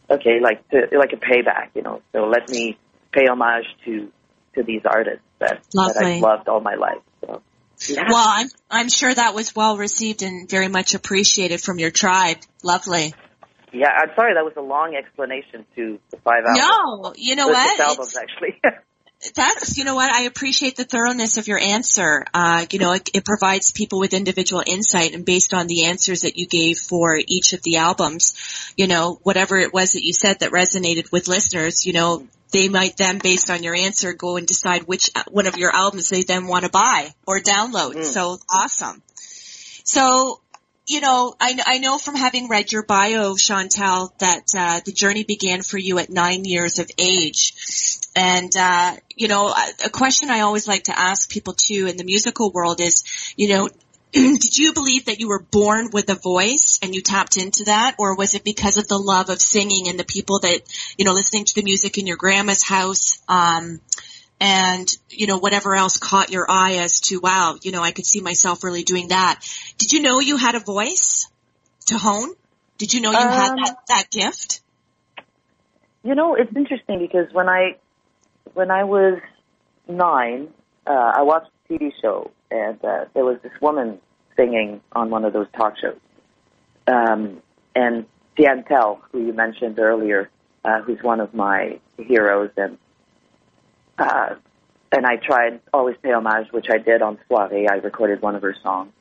[0.09, 2.01] okay, like to, like a payback, you know.
[2.11, 2.77] So let me
[3.11, 4.11] pay homage to,
[4.55, 7.01] to these artists that, that I've loved all my life.
[7.21, 7.41] So,
[7.89, 8.03] yeah.
[8.07, 12.37] Well, I'm I'm sure that was well received and very much appreciated from your tribe.
[12.63, 13.13] Lovely.
[13.73, 16.59] yeah, I'm sorry that was a long explanation to the five albums.
[16.59, 17.77] No, you know The what?
[17.77, 18.61] six albums, actually.
[19.35, 22.25] That's, you know what, I appreciate the thoroughness of your answer.
[22.33, 26.21] Uh, you know, it, it provides people with individual insight and based on the answers
[26.21, 28.33] that you gave for each of the albums,
[28.75, 32.67] you know, whatever it was that you said that resonated with listeners, you know, they
[32.67, 36.23] might then, based on your answer, go and decide which one of your albums they
[36.23, 37.93] then want to buy or download.
[37.93, 38.03] Mm.
[38.03, 39.03] So awesome.
[39.83, 40.41] So,
[40.87, 45.23] you know, I, I know from having read your bio, Chantal, that uh, the journey
[45.23, 48.00] began for you at nine years of age.
[48.15, 49.53] And, uh, you know,
[49.85, 53.03] a- question I always like to ask people too in the musical world is,
[53.37, 53.69] you know,
[54.11, 57.95] did you believe that you were born with a voice and you tapped into that?
[57.97, 60.61] Or was it because of the love of singing and the people that,
[60.97, 63.79] you know, listening to the music in your grandma's house, um,
[64.41, 68.07] and, you know, whatever else caught your eye as to, wow, you know, I could
[68.07, 69.39] see myself really doing that.
[69.77, 71.29] Did you know you had a voice
[71.85, 72.33] to hone?
[72.79, 74.61] Did you know you had Um, that, that gift?
[76.03, 77.77] You know, it's interesting because when I
[78.53, 79.19] when I was
[79.87, 80.49] nine,
[80.87, 83.99] uh, I watched a TV show and uh, there was this woman
[84.37, 85.99] singing on one of those talk shows.
[86.87, 87.41] Um,
[87.75, 88.05] and
[88.37, 90.29] Diane Tell, who you mentioned earlier,
[90.65, 92.77] uh, who's one of my heroes, and
[93.97, 94.35] uh,
[94.91, 97.67] and I tried always pay homage, which I did on Soiree.
[97.69, 98.91] I recorded one of her songs.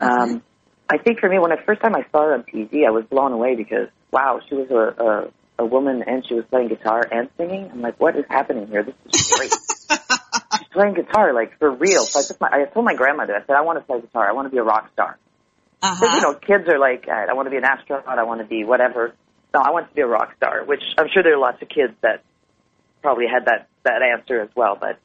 [0.00, 0.42] Um,
[0.90, 3.04] I think for me, when the first time I saw her on TV, I was
[3.10, 7.06] blown away because wow, she was a, a a woman and she was playing guitar
[7.12, 7.70] and singing.
[7.70, 8.82] I'm like, what is happening here?
[8.82, 9.52] This is great.
[10.58, 12.04] She's playing guitar like for real.
[12.04, 14.28] So I took my, I told my grandmother, I said, I want to play guitar.
[14.28, 15.18] I want to be a rock star.
[15.82, 16.16] Uh-huh.
[16.16, 18.06] You know, kids are like, "Uh, I want to be an astronaut.
[18.06, 19.14] I want to be whatever.
[19.54, 21.68] No, I want to be a rock star, which I'm sure there are lots of
[21.68, 22.22] kids that
[23.02, 24.76] probably had that, that answer as well.
[24.78, 24.98] But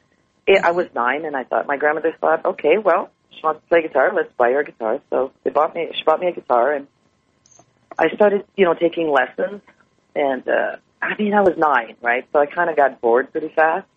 [0.48, 3.68] it, I was nine and I thought, my grandmother thought, okay, well, she wants to
[3.68, 4.12] play guitar.
[4.14, 5.02] Let's buy her a guitar.
[5.10, 6.88] So they bought me, she bought me a guitar and
[7.98, 9.62] I started, you know, taking lessons
[10.16, 12.26] and, uh, I mean, I was nine, right?
[12.34, 13.88] So I kind of got bored pretty fast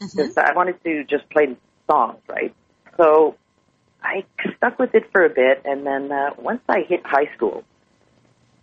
[0.00, 0.38] Mhm.
[0.38, 1.56] I wanted to just play
[1.88, 2.54] songs, right?
[2.96, 3.36] So
[4.02, 4.24] I
[4.56, 7.64] stuck with it for a bit, and then uh, once I hit high school,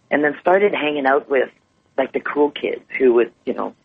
[0.09, 1.49] and then started hanging out with
[1.97, 3.75] like the cool kids who would, you know,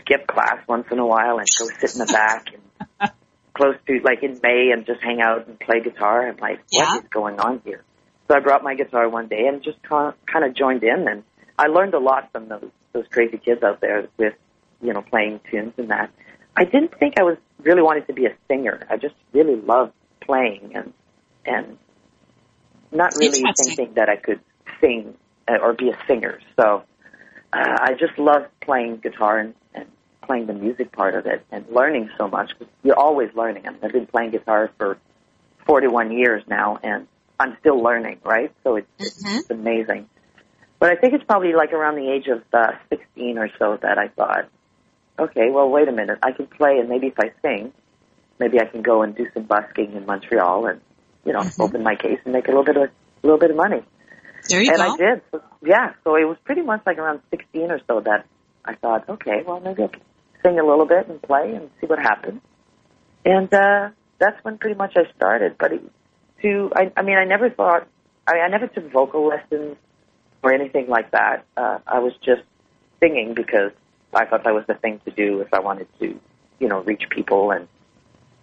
[0.00, 3.10] skip class once in a while and go sit in the back and
[3.54, 6.28] close to like in May and just hang out and play guitar.
[6.28, 7.08] I'm like, what is Yeah.
[7.10, 7.82] going on here?
[8.28, 11.24] So I brought my guitar one day and just kind of joined in, and
[11.60, 14.34] I learned a lot from those those crazy kids out there with,
[14.82, 16.10] you know, playing tunes and that.
[16.56, 18.84] I didn't think I was really wanted to be a singer.
[18.90, 19.92] I just really loved
[20.22, 20.92] playing and
[21.44, 21.78] and
[22.90, 23.42] not really
[23.76, 24.40] thinking that I could
[24.80, 25.14] sing
[25.48, 26.40] uh, or be a singer.
[26.58, 26.82] So
[27.52, 29.86] uh, I just loved playing guitar and, and
[30.22, 32.58] playing the music part of it and learning so much.
[32.58, 33.68] 'cause You're always learning.
[33.68, 34.96] I mean, I've been playing guitar for
[35.66, 37.06] 41 years now, and
[37.38, 38.18] I'm still learning.
[38.24, 38.50] Right?
[38.64, 39.40] So it's, Mhm.
[39.40, 40.08] it's amazing.
[40.80, 43.98] But I think it's probably like around the age of uh, 16 or so that
[43.98, 44.48] I thought,
[45.18, 46.18] okay, well, wait a minute.
[46.22, 47.72] I can play, and maybe if I sing,
[48.38, 50.80] maybe I can go and do some busking in Montreal and,
[51.26, 51.60] you know, Mhm.
[51.60, 52.90] open my case and make a little bit of a
[53.22, 53.82] little bit of money.
[54.48, 54.84] There you and go.
[54.84, 55.22] And I did.
[55.30, 55.92] So, yeah.
[56.02, 58.24] So it was pretty much like around 16 or so that
[58.64, 60.00] I thought, okay, well, maybe I can
[60.42, 62.40] sing a little bit and play and see what happens.
[63.26, 65.56] And uh, that's when pretty much I started.
[65.58, 65.82] But it,
[66.40, 67.86] to, I, I mean, I never thought,
[68.26, 69.76] I, I never took vocal lessons
[70.42, 71.44] or anything like that.
[71.56, 72.42] Uh, I was just
[73.00, 73.72] singing because
[74.14, 76.18] I thought that was the thing to do if I wanted to,
[76.58, 77.50] you know, reach people.
[77.50, 77.68] And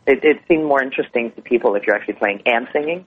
[0.06, 3.06] it, it seemed more interesting to people if you're actually playing and singing.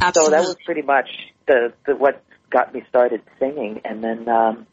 [0.00, 0.24] Absolutely.
[0.24, 1.08] So that was pretty much
[1.46, 4.66] the, the what got me started singing, and then um,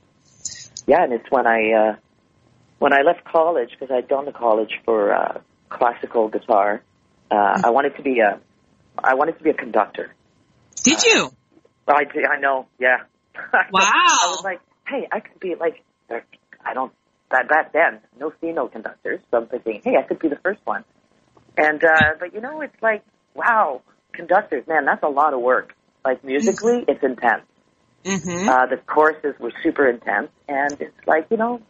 [0.88, 1.96] yeah, and it's when I uh,
[2.80, 5.39] when I left college because I'd gone to college for uh,
[5.70, 6.82] classical guitar.
[7.30, 8.39] Uh, I wanted to be a
[8.98, 10.13] I wanted to be a conductor.
[10.84, 11.32] Did you?
[11.88, 12.98] I I know, yeah.
[13.71, 13.82] Wow.
[13.82, 15.84] I was like, hey, I could be like
[16.65, 16.91] I don't
[17.32, 20.62] that back then no female conductors, so I'm thinking, hey, I could be the first
[20.65, 20.84] one.
[21.58, 23.82] And uh, but you know, it's like wow,
[24.13, 25.74] conductors, man, that's a lot of work.
[26.04, 27.43] Like musically, it's intense.
[28.04, 28.48] Mm-hmm.
[28.48, 31.62] Uh, the choruses were super intense, and it's like you know,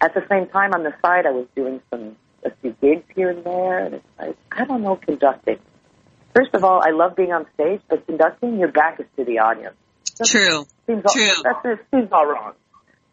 [0.00, 3.30] at the same time on the side, I was doing some a few gigs here
[3.30, 5.58] and there, and it's like I don't know conducting.
[6.34, 9.38] First of all, I love being on stage, but conducting, your back is to the
[9.38, 9.76] audience.
[10.18, 10.66] That True.
[10.86, 11.42] seems all, True.
[11.42, 12.52] That's, it seems all wrong.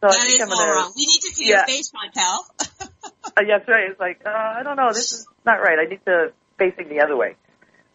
[0.02, 0.94] So That is all gonna, wrong.
[0.96, 1.58] We need to see Yeah.
[1.58, 2.90] your face, Montel.
[3.38, 3.90] Uh, that's right.
[3.90, 5.78] It's like, uh, I don't know, this is not right.
[5.80, 7.36] I need to facing the other way.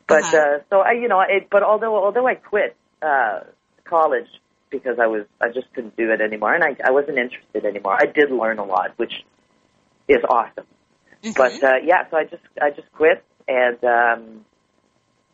[0.06, 0.36] But Uh-huh.
[0.36, 3.40] uh, so I, you know, it, but although although I quit uh,
[3.84, 4.28] college
[4.70, 7.96] because I was I just couldn't do it anymore, and I I wasn't interested anymore.
[8.00, 9.12] I did learn a lot, which
[10.08, 10.64] is awesome.
[11.22, 11.32] Mm-hmm.
[11.36, 14.44] But uh, yeah, so I just I just quit and um,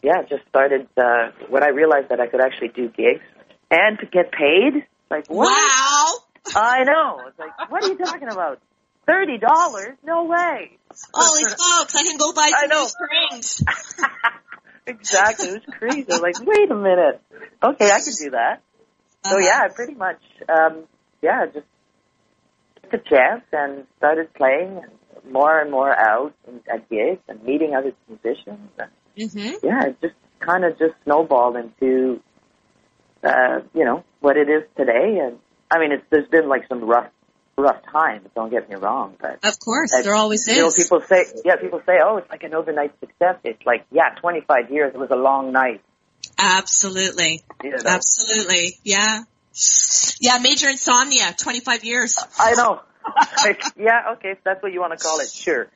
[0.03, 3.23] yeah, just started uh, when I realized that I could actually do gigs
[3.73, 4.87] and to get paid.
[5.11, 5.49] Like what?
[5.49, 6.13] Wow.
[6.55, 7.25] I know.
[7.29, 8.61] It's like what are you talking about?
[9.07, 9.97] Thirty dollars?
[10.05, 10.79] No way.
[11.13, 13.63] Holy smokes, I can go buy some new strings.
[14.87, 15.49] exactly.
[15.49, 16.07] It was crazy.
[16.11, 17.21] I was like, wait a minute.
[17.65, 18.63] Okay, I can do that.
[19.25, 19.39] So Uh-huh.
[19.39, 20.85] yeah, pretty much, um,
[21.23, 21.67] yeah, just
[22.83, 27.43] took a chance and started playing and more and more out and at gigs and
[27.45, 28.71] meeting other musicians.
[28.79, 29.67] And Mm-hmm.
[29.67, 32.21] yeah, it just kind of just snowballed into,
[33.23, 35.19] uh, you know, what it is today.
[35.23, 35.39] And
[35.71, 37.11] I mean, it's, there's been like some rough,
[37.57, 38.29] rough times.
[38.35, 41.57] Don't get me wrong, but Of course, I- there always you know, people say, yeah,
[41.57, 43.37] people say, oh, it's like an overnight success.
[43.45, 44.93] It's like, yeah, 25 years.
[44.95, 45.83] It was a long night.
[46.39, 47.43] Absolutely.
[47.63, 47.77] You know?
[47.87, 48.77] Absolutely.
[48.85, 49.23] Yeah.
[50.21, 52.19] Yeah, major insomnia, 25 years.
[52.39, 52.81] I know.
[53.45, 55.67] Like, yeah, okay, if that's what you want to call it, sure.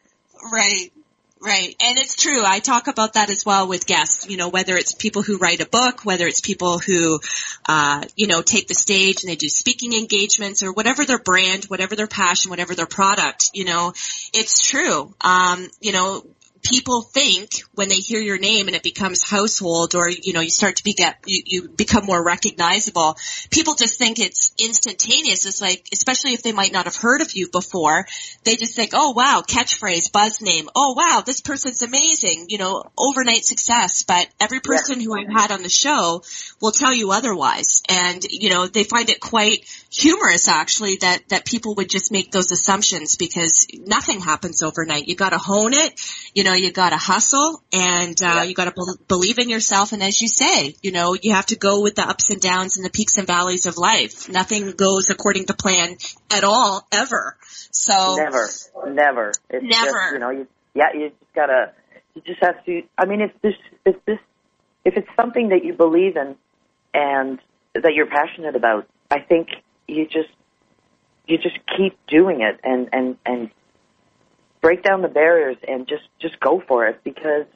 [0.52, 0.92] Right.
[1.38, 1.76] Right.
[1.80, 2.42] And it's true.
[2.44, 5.60] I talk about that as well with guests, you know, whether it's people who write
[5.60, 7.20] a book, whether it's people who,
[7.68, 11.64] uh, you know, take the stage and they do speaking engagements or whatever their brand,
[11.66, 13.92] whatever their passion, whatever their product, you know,
[14.32, 15.14] it's true.
[15.20, 16.24] Um, you know,
[16.66, 20.50] people think when they hear your name and it becomes household or, you know, you
[20.50, 23.16] start to be get, you, you become more recognizable,
[23.50, 25.46] people just think it's instantaneous.
[25.46, 28.06] It's like, especially if they might not have heard of you before,
[28.42, 30.68] they just think, oh wow, catchphrase, buzz name.
[30.74, 32.46] Oh wow, this person's amazing.
[32.48, 34.02] You know, overnight success.
[34.02, 36.22] But every person who I've had on the show
[36.60, 37.82] will tell you otherwise.
[37.88, 42.32] And, you know, they find it quite humorous actually that, that people would just make
[42.32, 45.06] those assumptions because nothing happens overnight.
[45.06, 46.00] You gotta hone it.
[46.34, 49.92] You know, you gotta hustle and, uh, you gotta bel believe in yourself.
[49.92, 52.76] And as you say, you know, you have to go with the ups and downs
[52.76, 54.28] and the peaks and valleys of life.
[54.28, 55.96] Nothing goes according to plan
[56.30, 57.36] at all, ever.
[57.70, 58.48] So, Never,
[58.88, 59.32] never.
[59.50, 59.92] It's Never.
[59.92, 61.72] Just, you know, you, yeah, you just gotta,
[62.14, 64.18] you just have to, I mean, if this, if this,
[64.84, 66.36] if it's something that you believe in
[66.94, 67.38] and
[67.74, 69.48] that you're passionate about, I think
[69.86, 70.30] you just,
[71.26, 73.50] you just keep doing it and, and, and
[74.66, 77.46] break down the barriers and just, just go for it because,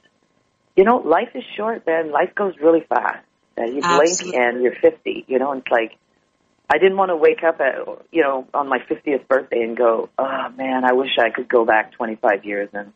[0.77, 2.12] you know, life is short, man.
[2.12, 3.27] Life goes really fast.
[3.59, 4.31] Uh, you Absolutely.
[4.31, 5.99] blink and you're 50, you know, it's like,
[6.73, 7.75] I didn't want to wake up at,
[8.12, 11.64] you know, on my 50th birthday and go, oh man, I wish I could go
[11.64, 12.68] back 25 years.
[12.73, 12.92] And,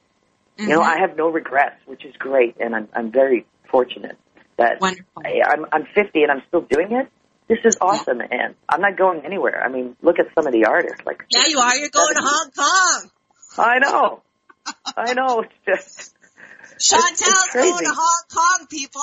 [0.58, 0.80] you know.
[0.80, 2.54] I have no regrets, which is great.
[2.60, 4.16] And I'm, I'm very fortunate
[4.58, 5.22] that Wonderful.
[5.26, 7.10] I, I'm, I'm 50 and I'm still doing it.
[7.48, 8.20] This is awesome.
[8.20, 9.60] And I'm not going anywhere.
[9.60, 11.04] I mean, look at some of the artists.
[11.04, 11.76] Like, yeah, you are.
[11.76, 13.10] You're going to Hong Kong.
[13.58, 14.22] I know.
[14.96, 15.44] I know.
[15.66, 16.14] It's
[16.78, 17.70] just, Chantel's crazy.
[17.70, 19.00] going to Hong Kong, people.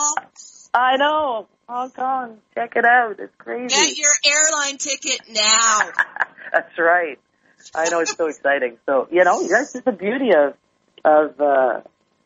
[0.74, 1.48] I know.
[1.70, 2.38] Hong Kong.
[2.54, 3.16] Check it out.
[3.20, 3.74] It's crazy.
[3.74, 5.80] Get your airline ticket now.
[6.52, 7.18] That's right.
[7.74, 8.78] I know it's so exciting.
[8.86, 10.56] So you know, that's just the beauty of
[11.06, 11.82] of uh,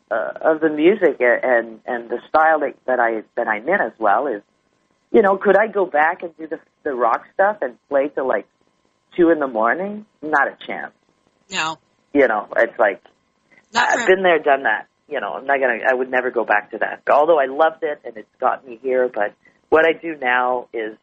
[0.10, 3.94] uh, of the music and and the style that, that I that I'm in as
[4.00, 4.42] well is,
[5.12, 8.28] you know, could I go back and do the the rock stuff and play till
[8.28, 8.48] like
[9.16, 10.06] two in the morning?
[10.22, 10.94] Not a chance.
[11.52, 11.78] No,
[12.16, 13.04] You know, it's like
[13.76, 14.88] I've been there, done that.
[15.10, 15.80] You know, I'm not gonna.
[15.86, 17.02] I would never go back to that.
[17.12, 19.34] Although I loved it and it's got me here, but
[19.68, 20.98] what I do now is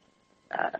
[0.50, 0.78] uh,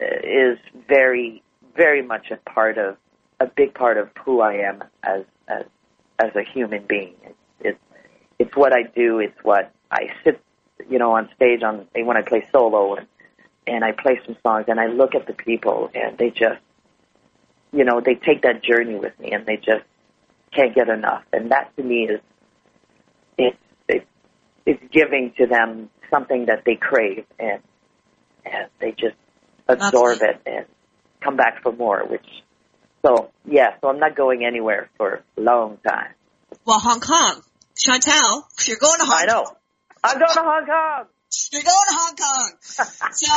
[0.00, 1.44] is very,
[1.76, 2.96] very much a part of
[3.38, 5.66] a big part of who I am as as
[6.18, 7.14] as a human being.
[7.22, 7.78] It's it's,
[8.40, 9.20] it's what I do.
[9.20, 10.42] It's what I sit,
[10.88, 13.06] you know, on stage on when I play solo and
[13.68, 16.60] and I play some songs and I look at the people and they just,
[17.72, 19.84] you know, they take that journey with me and they just
[20.54, 21.22] can't get enough.
[21.32, 22.20] And that to me is
[23.38, 23.56] it's
[23.88, 24.06] it's
[24.66, 27.62] it's giving to them something that they crave and
[28.44, 29.16] and they just
[29.68, 30.66] absorb it and
[31.22, 32.26] come back for more, which
[33.04, 36.14] so yeah, so I'm not going anywhere for a long time.
[36.64, 37.42] well, Hong Kong.
[37.76, 39.44] Chantel, you're going to Hong I know.
[40.04, 41.06] I'm going to Hong Kong.
[41.52, 42.52] You're going to Hong Kong.
[42.60, 43.32] so,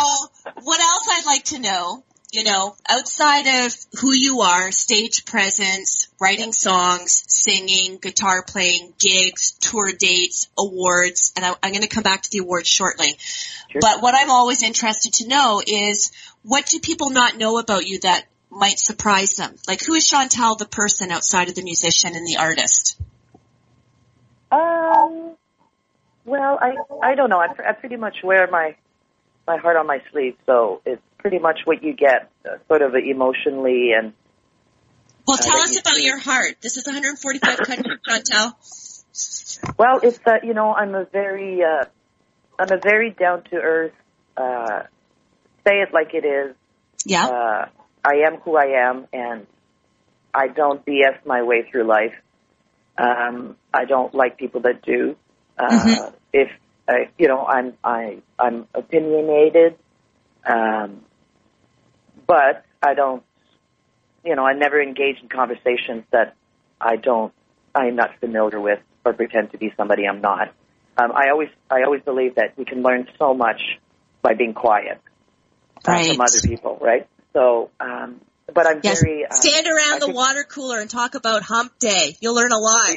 [0.63, 2.03] what else I'd like to know
[2.33, 9.51] you know, outside of who you are, stage presence, writing songs, singing, guitar playing, gigs,
[9.51, 13.15] tour dates, awards, and I, I'm going to come back to the awards shortly.
[13.69, 13.81] Sure.
[13.81, 16.11] But what I'm always interested to know is
[16.41, 19.55] what do people not know about you that might surprise them?
[19.67, 22.99] Like who is Chantel the person outside of the musician and the artist?
[24.51, 25.35] Um,
[26.25, 27.39] well, I I don't know.
[27.39, 28.75] I, I pretty much wear my
[29.47, 32.93] my heart on my sleeve, so it's pretty much what you get, uh, sort of
[32.95, 34.13] emotionally and
[35.25, 36.05] Well, Uh, tell that us about see.
[36.05, 36.57] your heart.
[36.61, 39.77] This is 145 countries, Chantel.
[39.77, 41.85] well, it's that you know I'm a very uh,
[42.59, 43.93] I'm a very down to earth.
[44.35, 44.83] Uh,
[45.65, 46.55] say it like it is.
[47.05, 47.25] Yeah.
[47.25, 47.65] Uh,
[48.03, 49.47] I am who I am, and
[50.33, 52.15] I don't BS my way through life.
[52.97, 55.15] Um, I don't like people that do.
[55.57, 56.13] Uh, Mhm.
[56.33, 56.49] If
[56.89, 59.77] uh, you know, I'm I I'm opinionated,
[60.45, 61.05] um,
[62.27, 63.23] but I don't.
[64.25, 66.35] You know, I never engage in conversations that
[66.79, 67.33] I don't.
[67.75, 70.53] I'm not familiar with or pretend to be somebody I'm not.
[70.97, 73.61] Um, I always I always believe that we can learn so much
[74.21, 75.01] by being quiet
[75.85, 76.07] uh, Right.
[76.07, 77.07] from other people, right?
[77.33, 78.21] So, um,
[78.53, 79.01] but I'm Yes.
[79.01, 79.25] very.
[79.25, 82.15] Uh, Stand around I the think- water cooler and talk about hump day.
[82.21, 82.91] You'll learn a lot.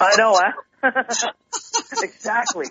[0.00, 0.40] I know,
[0.82, 1.32] huh?
[2.02, 2.66] exactly.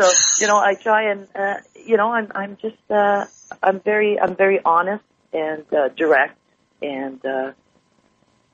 [0.00, 0.10] So
[0.40, 3.26] you know, I try and uh, you know, I'm I'm just uh,
[3.62, 6.38] I'm very I'm very honest and uh, direct
[6.80, 7.52] and uh,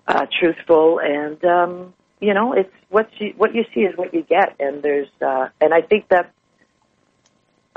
[0.07, 4.23] uh, truthful, and um, you know, it's what you what you see is what you
[4.23, 6.33] get, and there's uh, and I think that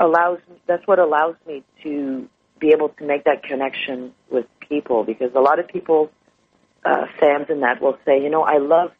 [0.00, 2.28] allows that's what allows me to
[2.58, 6.10] be able to make that connection with people because a lot of people
[6.84, 8.92] uh, fans in that will say, you know, I love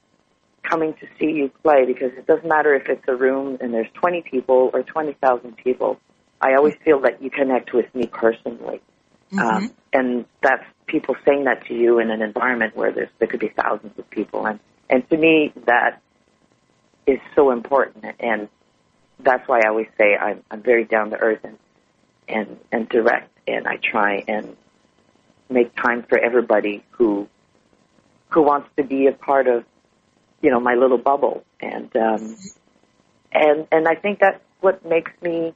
[0.62, 3.90] coming to see you play because it doesn't matter if it's a room and there's
[3.94, 5.98] 20 people or 20,000 people.
[6.40, 8.80] I always feel that you connect with me personally.
[9.38, 13.40] Um, and that's people saying that to you in an environment where there's, there could
[13.40, 14.46] be thousands of people.
[14.46, 14.60] And,
[14.90, 16.02] and to me, that
[17.06, 18.04] is so important.
[18.20, 18.48] And
[19.20, 21.58] that's why I always say I'm, I'm very down to earth and,
[22.28, 23.30] and, and direct.
[23.46, 24.56] And I try and
[25.48, 27.28] make time for everybody who,
[28.28, 29.64] who wants to be a part of
[30.42, 32.36] you know my little bubble and um
[33.32, 35.54] and and I think that's what makes me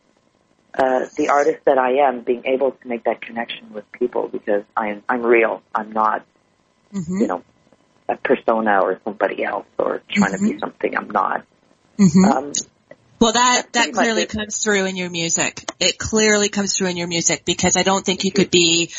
[0.77, 4.64] uh the artist that I am being able to make that connection with people because
[4.77, 6.24] I'm I'm real I'm not
[6.93, 7.20] Mm-hmm.
[7.20, 7.43] you know
[8.09, 11.45] a persona or somebody else or trying to be something I'm not
[11.99, 12.24] Mm-hmm.
[12.24, 12.53] um
[13.20, 15.64] Well, that that clearly comes through in your music.
[15.81, 18.91] It clearly comes through in your music because I don't think you could be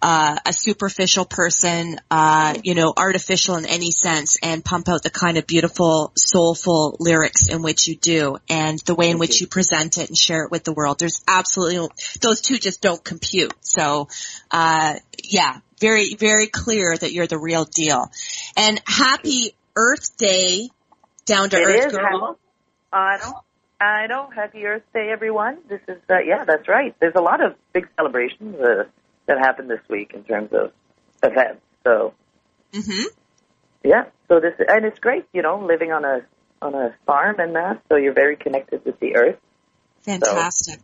[0.00, 5.10] uh, a superficial person, uh, you know, artificial in any sense, and pump out the
[5.10, 9.46] kind of beautiful, soulful lyrics in which you do, and the way in which you
[9.46, 10.98] present it and share it with the world.
[10.98, 11.88] There's absolutely
[12.20, 13.52] those two just don't compute.
[13.60, 14.08] So,
[14.50, 18.10] uh, yeah, very very clear that you're the real deal.
[18.56, 20.70] And happy Earth Day,
[21.24, 21.92] down to It earth is.
[21.92, 22.38] girl.
[22.92, 23.42] I know.
[23.80, 24.28] I know.
[24.34, 25.58] Happy Earth Day, everyone.
[25.68, 26.96] This is, uh, yeah, that's right.
[27.00, 28.84] There's a lot of big celebrations uh,
[29.28, 30.72] that happened this week in terms of
[31.22, 31.62] events.
[31.84, 32.14] So,
[32.74, 33.04] hmm
[33.84, 34.06] yeah.
[34.26, 36.20] So this, and it's great, you know, living on a
[36.60, 37.82] on a farm and that.
[37.88, 39.38] So you're very connected with the earth.
[40.02, 40.80] Fantastic.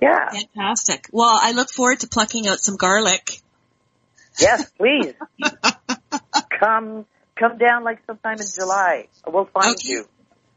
[0.00, 0.30] Yeah.
[0.30, 1.08] Fantastic.
[1.12, 3.40] Well, I look forward to plucking out some garlic.
[4.40, 5.14] Yes, please.
[6.58, 7.06] come,
[7.38, 9.08] come down like sometime in July.
[9.26, 9.88] We'll find Okay.
[9.88, 10.08] you.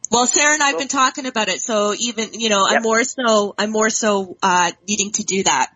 [0.09, 3.03] Well, Sarah and I have been talking about it, so even you know, I'm more
[3.03, 5.69] so I'm more so uh needing to do that.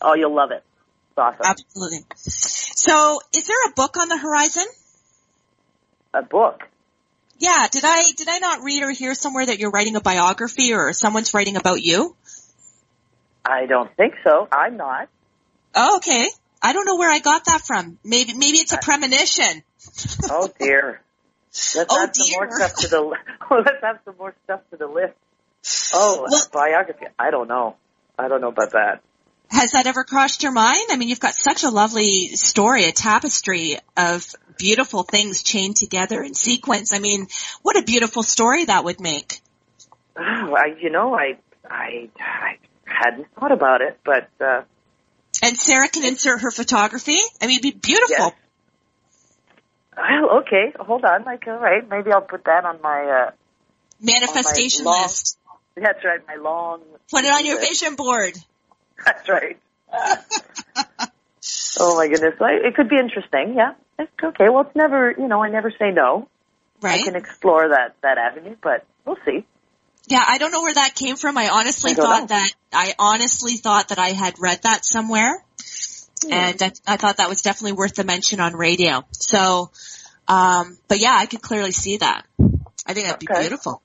[0.00, 0.62] Oh, you'll love it.
[1.10, 1.40] It's awesome.
[1.44, 2.00] Absolutely.
[2.16, 4.64] So, is there a book on the horizon?
[6.14, 6.62] A book.
[7.38, 10.72] Yeah, did I did I not read or hear somewhere that you're writing a biography
[10.72, 12.16] or someone's writing about you?
[13.44, 14.48] I don't think so.
[14.50, 15.08] I'm not.
[15.74, 16.28] Oh, okay.
[16.62, 17.98] I don't know where I got that from.
[18.02, 19.62] Maybe maybe it's a premonition.
[20.30, 21.02] Oh dear.
[21.74, 22.96] Let's Oh, add some more stuff to the.
[23.50, 25.14] Oh, let's add some more stuff to the list.
[25.94, 27.06] Oh, Well- biography.
[27.18, 27.76] I don't know.
[28.18, 29.02] I don't know about that.
[29.50, 30.86] Has that ever crossed your mind?
[30.90, 34.26] I mean, you've got such a lovely story, a tapestry of
[34.58, 36.92] beautiful things chained together in sequence.
[36.92, 37.28] I mean,
[37.62, 39.40] what a beautiful story that would make.
[40.16, 41.38] Oh, I, you know, I,
[41.68, 44.62] I, I hadn't thought about it, but uh,
[45.42, 47.18] And Sarah can insert her photography.
[47.40, 48.16] I mean, it'd be beautiful.
[48.16, 48.34] yes.
[49.96, 50.72] Well, okay.
[50.78, 51.24] Hold on.
[51.24, 51.88] Like, all right.
[51.88, 53.28] Maybe I'll put that on my.
[53.28, 53.30] uh
[54.00, 55.38] Manifestation long- list.
[55.74, 56.20] That's right.
[56.26, 56.82] My long.
[57.10, 57.68] Put it on your list.
[57.82, 58.34] vision board.
[59.04, 59.58] That's right.
[61.78, 62.34] oh my goodness.
[62.40, 63.54] It could be interesting.
[63.56, 63.74] Yeah.
[63.98, 64.48] It's okay.
[64.48, 65.14] Well, it's never.
[65.16, 66.28] You know, I never say no.
[66.82, 67.00] Right?
[67.00, 69.46] I can explore that that avenue, but we'll see.
[70.08, 71.36] Yeah, I don't know where that came from.
[71.36, 72.26] I honestly I thought know.
[72.36, 75.42] that I honestly thought that I had read that somewhere.
[76.30, 79.04] and I, I thought that was definitely worth the mention on radio.
[79.12, 79.70] So,
[80.28, 82.26] um, but yeah, I could clearly see that.
[82.86, 83.40] I think that'd be Okay.
[83.40, 83.82] beautiful.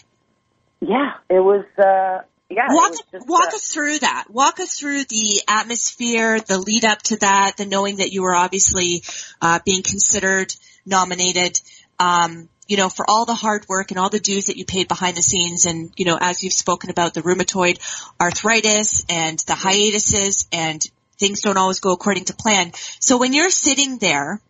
[0.81, 1.65] Yeah, it was.
[1.77, 2.21] Uh,
[2.51, 2.93] yeah, Walk
[3.27, 4.25] walk uh, us through that.
[4.31, 8.35] Walk us through the atmosphere, the lead up to that, the knowing that you were
[8.35, 9.03] obviously
[9.43, 10.55] uh, being considered,
[10.87, 11.61] nominated.
[11.99, 14.89] Um, you know, for all the hard work and all the dues that you paid
[14.89, 17.79] behind the scenes, and you know, as you've spoken about the rheumatoid
[18.21, 20.83] arthritis and the hiatuses, and
[21.19, 22.73] things don't always go according to plan.
[23.01, 24.41] So when you're sitting there,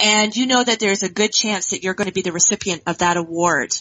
[0.00, 2.82] and you know that there's a good chance that you're going to be the recipient
[2.86, 3.74] of that award.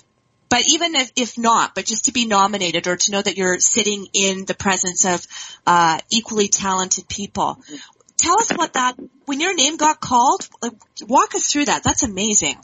[0.50, 3.60] But even if, if not, but just to be nominated or to know that you're
[3.60, 5.26] sitting in the presence of
[5.66, 7.58] uh, equally talented people,
[8.18, 8.95] tell us what that
[9.26, 10.48] when your name got called.
[11.08, 11.84] Walk us through that.
[11.84, 12.56] That's amazing.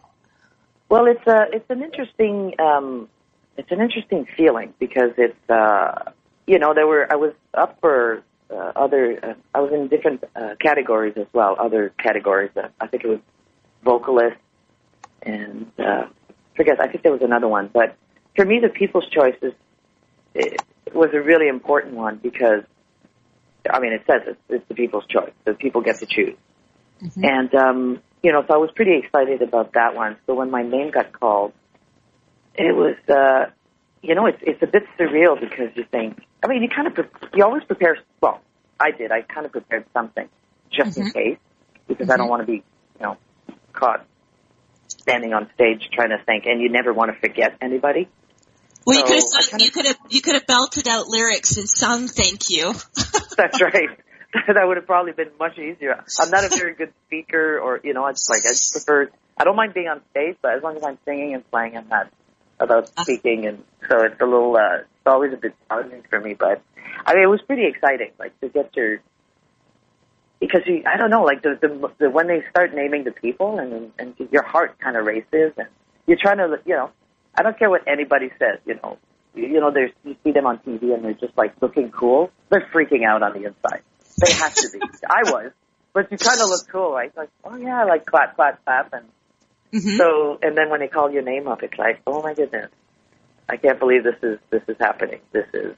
[0.90, 3.10] Well, it's a it's an interesting um,
[3.58, 6.12] it's an interesting feeling because it's uh,
[6.48, 10.24] you know there were I was up for uh, other uh, I was in different
[10.36, 13.20] uh, categories as well other categories uh, I think it was
[13.84, 14.38] vocalist
[15.22, 16.06] and uh,
[16.56, 17.96] forget I think there was another one but
[18.36, 19.54] for me the People's Choice is
[20.36, 20.62] it
[20.94, 22.64] was a really important one because
[23.70, 26.38] I mean it says it's, it's the People's Choice the people get to choose
[27.22, 30.16] and um, you know, so I was pretty excited about that one.
[30.26, 31.52] So when my name got called,
[32.56, 33.52] it was, uh,
[34.02, 36.94] you know, it's it's a bit surreal because you think, I mean, you kind of
[36.94, 37.98] pre- you always prepare.
[38.22, 38.42] Well,
[38.80, 39.12] I did.
[39.12, 40.30] I kind of prepared something
[40.72, 41.38] just in case
[41.88, 42.64] because I don't want to be,
[43.00, 43.18] you know,
[43.74, 44.06] caught
[45.02, 48.08] standing on stage trying to think, and you never want to forget anybody.
[48.86, 51.58] Well, you could have sung, kinda- you could have you could have belted out lyrics
[51.58, 52.74] and sung "Thank You."
[53.38, 53.90] That's right.
[54.48, 56.04] that would have probably been much easier.
[56.20, 59.10] I'm not a very good speaker, or you know, it's like I just prefer.
[59.38, 61.88] I don't mind being on stage, but as long as I'm singing and playing, I'm
[61.88, 62.12] not
[62.60, 64.56] about speaking, and so it's a little.
[64.58, 66.62] uh It's always a bit challenging for me, but
[67.06, 69.00] I mean, it was pretty exciting, like to get your.
[70.44, 73.60] Because you, I don't know, like the, the the when they start naming the people,
[73.60, 75.68] and and your heart kind of races, and
[76.06, 76.92] you're trying to, you know,
[77.34, 78.98] I don't care what anybody says, you know,
[79.34, 82.30] you, you know, there's you see them on TV and they're just like looking cool,
[82.50, 83.84] they're freaking out on the inside.
[84.20, 84.80] They have to be.
[85.10, 85.52] I was,
[85.94, 87.16] but you kind of look cool, right?
[87.16, 89.06] Like, oh yeah, like clap, clap, clap, and
[89.74, 89.98] Mhm.
[89.98, 92.70] so, and then when they call your name up, it's like, oh my goodness,
[93.50, 95.22] I can't believe this is this is happening.
[95.32, 95.76] This is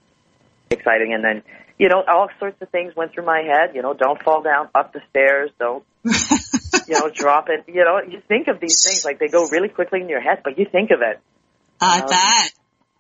[0.72, 1.14] exciting.
[1.14, 1.44] And then,
[1.78, 3.76] you know, all sorts of things went through my head.
[3.76, 5.52] You know, don't fall down up the stairs.
[5.60, 7.66] Don't, you know, drop it.
[7.68, 10.40] You know, you think of these things like they go really quickly in your head,
[10.44, 11.20] but you think of it.
[11.82, 12.54] I Um, bet.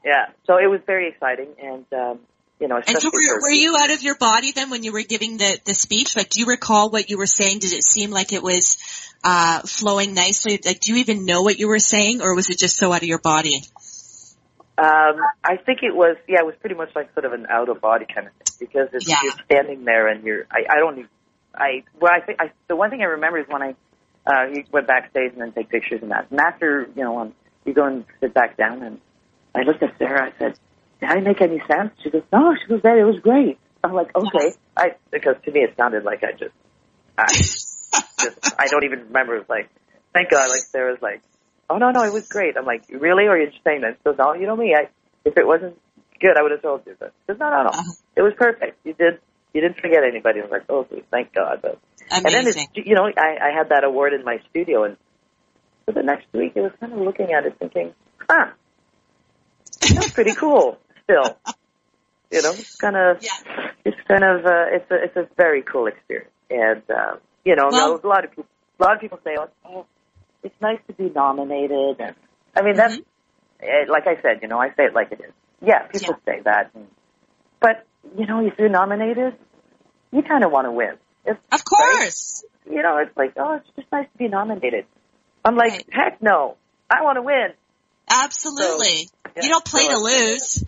[0.03, 0.25] Yeah.
[0.45, 2.19] So it was very exciting, and um,
[2.59, 5.03] you know, And so were, were you out of your body then when you were
[5.03, 6.15] giving the, the speech?
[6.15, 7.59] Like, do you recall what you were saying?
[7.59, 8.77] Did it seem like it was
[9.23, 10.59] uh, flowing nicely?
[10.63, 13.01] Like, do you even know what you were saying, or was it just so out
[13.01, 13.63] of your body?
[14.77, 17.69] Um, I think it was, yeah, it was pretty much like sort of an out
[17.69, 19.15] of body kind of thing because it's, Yeah.
[19.23, 21.09] you're standing there and you're, I, I don't, even-
[21.53, 23.75] I, well, I think, I, the one thing I remember is when I,
[24.27, 26.27] uh, you went backstage and then take pictures and that.
[26.29, 28.99] And after, you know, um, you go and sit back down and
[29.55, 30.59] I looked at Sarah, I said,
[30.99, 31.91] did I make any sense?
[32.03, 33.57] She goes, no, she goes, that it was great.
[33.83, 34.53] I'm like, okay.
[34.75, 36.53] I, because to me it sounded like I just,
[37.17, 37.27] I,
[38.19, 39.35] just, I don't even remember.
[39.35, 39.69] It was like,
[40.13, 41.21] thank God, like Sarah's like,
[41.69, 42.57] oh no, no, it was great.
[42.57, 43.25] I'm like, really?
[43.25, 43.97] Or are you just saying that?
[44.03, 44.75] So no, you know me.
[44.75, 44.89] I,
[45.23, 45.79] if it wasn't
[46.19, 46.95] good, I would have told you.
[46.99, 47.69] But she goes, no, no, no.
[47.69, 47.91] Uh-huh.
[48.15, 48.79] It was perfect.
[48.85, 49.19] You did,
[49.53, 50.39] you didn't forget anybody.
[50.39, 51.59] I was like, oh, thank God.
[51.61, 51.79] But,
[52.11, 52.67] and then Amazing.
[52.75, 54.97] it's, you know, I, I had that award in my studio and
[55.85, 57.93] for the next week I was kind of looking at it thinking,
[58.29, 58.51] huh,
[59.81, 61.37] that's pretty cool still.
[62.31, 63.31] You know, it's kind of, Yeah.
[63.85, 66.31] it's kind of, uh, it's a, it's a very cool experience.
[66.49, 68.45] And, uh, you know, Well- a lot of people,
[68.79, 69.35] a lot of people say,
[69.65, 69.85] oh,
[70.45, 71.99] it's nice to be nominated.
[71.99, 72.15] And
[72.55, 72.95] I mean, that's,
[73.61, 75.33] eh, like I said, you know, I say it like it is.
[75.61, 76.71] Yeah, people say that.
[76.75, 76.87] And,
[77.59, 77.85] but,
[78.17, 79.33] you know, if you're nominated,
[80.11, 80.93] you kind of want to win.
[81.25, 82.45] It's, Of course.
[82.69, 84.85] you know, it's like, oh, it's just nice to be nominated.
[85.43, 85.85] I'm like, Right.
[85.91, 86.57] heck no,
[86.89, 87.49] I want to win.
[88.09, 89.09] Absolutely.
[89.35, 90.63] yeah, you don't play so to lose.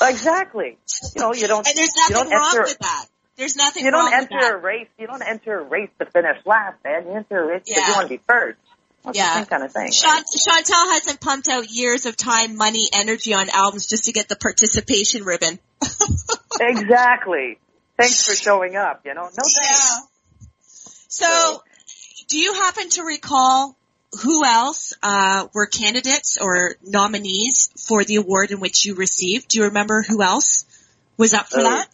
[0.00, 0.78] Exactly.
[1.14, 1.66] You know, you don't.
[1.66, 3.06] And there's you nothing don't wrong enter, with that.
[3.36, 4.54] There's nothing You don't wrong with enter that.
[4.54, 4.88] a race.
[4.98, 7.06] You don't enter a race to finish last, man.
[7.06, 7.88] You enter a race because Yeah.
[7.88, 8.58] you want to be first.
[9.04, 9.44] That's Yeah.
[9.44, 9.90] kind of thing.
[9.90, 14.36] Chantel hasn't pumped out years of time, money, energy on albums just to get the
[14.36, 15.58] participation ribbon.
[16.60, 17.58] Exactly.
[17.96, 19.02] Thanks for showing up.
[19.04, 19.56] You know, no thanks.
[19.62, 20.06] Yeah.
[21.08, 21.62] So,
[22.28, 23.76] do you happen to recall
[24.22, 29.48] who else uh, were candidates or nominees for the award in which you received?
[29.48, 30.64] Do you remember who else
[31.16, 31.64] was up for Oh.
[31.64, 31.88] that?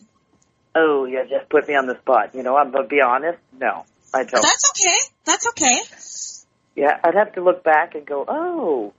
[0.75, 2.35] Oh, you just put me on the spot.
[2.35, 3.39] You know, I'm gonna be honest.
[3.59, 4.43] No, I don't.
[4.43, 4.99] That's okay.
[5.25, 5.81] That's okay.
[6.79, 8.93] Yeah, I'd have to look back and go, oh,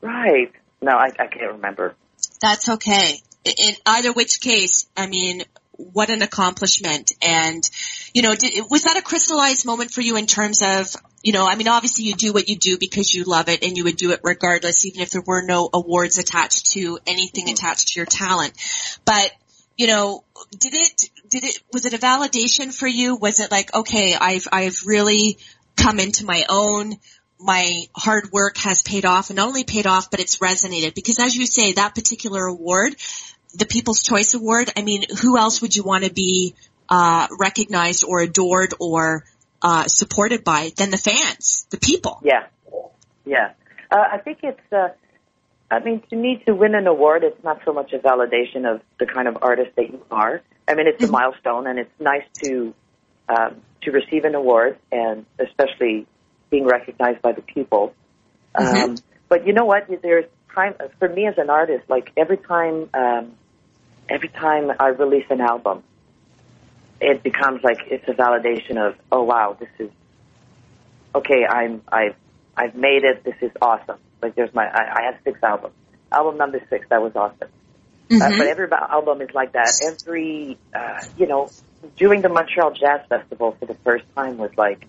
[0.00, 0.52] right.
[0.80, 1.96] No, I, I can't remember.
[2.40, 3.18] That's okay.
[3.44, 5.42] In either which case, I mean,
[5.72, 7.10] what an accomplishment.
[7.20, 7.68] And,
[8.14, 10.94] you know, did, was that a crystallized moment for you in terms of,
[11.24, 13.76] you know, I mean, obviously you do what you do because you love it and
[13.76, 17.54] you would do it regardless, even if there were no awards attached to anything mm-hmm.
[17.54, 18.52] attached to your talent.
[19.04, 19.32] But,
[19.76, 20.22] you know,
[20.56, 23.16] did it, did it, was it a validation for you?
[23.16, 25.38] Was it like, okay, I've, I've really
[25.76, 26.94] come into my own?
[27.42, 31.18] my hard work has paid off and not only paid off, but it's resonated because
[31.18, 32.94] as you say, that particular award,
[33.54, 36.54] the People's Choice Award, I mean, who else would you want to be,
[36.88, 39.24] uh, recognized or adored or,
[39.60, 42.20] uh, supported by than the fans, the people?
[42.22, 42.46] Yeah,
[43.24, 43.52] yeah.
[43.90, 44.72] Uh, I think it's.
[44.72, 44.88] Uh,
[45.70, 48.82] I mean, to me, to win an award, it's not so much a validation of
[48.98, 50.42] the kind of artist that you are.
[50.68, 52.74] I mean, it's a milestone, and it's nice to
[53.28, 56.06] um, to receive an award, and especially
[56.50, 57.94] being recognized by the people.
[58.54, 58.96] Um,
[59.28, 59.88] but you know what?
[60.02, 61.88] There's time for me as an artist.
[61.88, 63.32] Like every time, um,
[64.08, 65.82] every time I release an album,
[67.00, 69.90] it becomes like it's a validation of, oh wow, this is
[71.14, 71.46] okay.
[71.48, 72.14] I'm I've
[72.56, 73.24] I've made it.
[73.24, 73.98] This is awesome.
[74.22, 75.74] Like there's my I, I have six albums.
[76.12, 77.48] Album number six, that was awesome.
[78.20, 79.72] Uh, but every album is like that.
[79.86, 81.50] Every uh, you know,
[81.96, 84.86] doing the Montreal Jazz Festival for the first time was like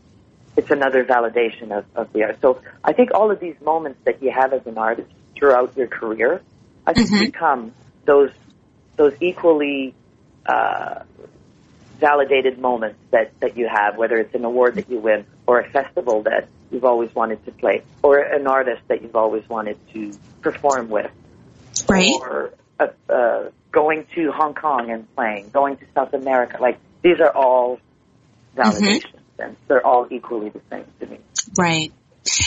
[0.56, 2.40] it's another validation of, of the art.
[2.42, 5.88] So I think all of these moments that you have as an artist throughout your
[5.88, 6.42] career,
[6.86, 7.74] I think become
[8.06, 8.32] those
[8.96, 9.96] those equally
[10.46, 11.04] uh,
[12.00, 15.70] validated moments that, that you have, whether it's an award that you win or a
[15.70, 20.12] festival that you've always wanted to play or an artist that you've always wanted to
[20.42, 21.10] perform with
[21.88, 22.12] Right?
[22.22, 26.58] or uh, uh, going to Hong Kong and playing, going to South America.
[26.62, 27.80] Like these are all
[28.56, 31.20] validations, and they're all equally the same to me.
[31.58, 31.92] Right.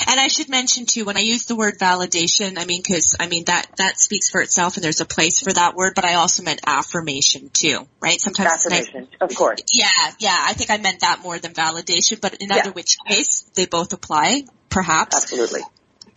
[0.09, 3.29] And I should mention too, when I use the word validation, I mean, cause, I
[3.29, 6.15] mean, that, that speaks for itself and there's a place for that word, but I
[6.15, 8.19] also meant affirmation too, right?
[8.19, 9.61] Sometimes it's nice- Affirmation, of course.
[9.75, 9.87] Yeah,
[10.19, 12.57] yeah, I think I meant that more than validation, but in Yeah.
[12.57, 15.15] either which case, they both apply, perhaps.
[15.25, 15.61] Absolutely.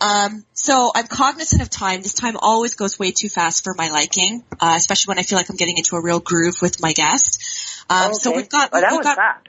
[0.00, 2.02] Um, so I'm cognizant of time.
[2.02, 5.36] This time always goes way too fast for my liking, uh, especially when I feel
[5.38, 7.84] like I'm getting into a real groove with my guest.
[7.90, 9.48] Um, so we've got, Oh, that we've got, fast.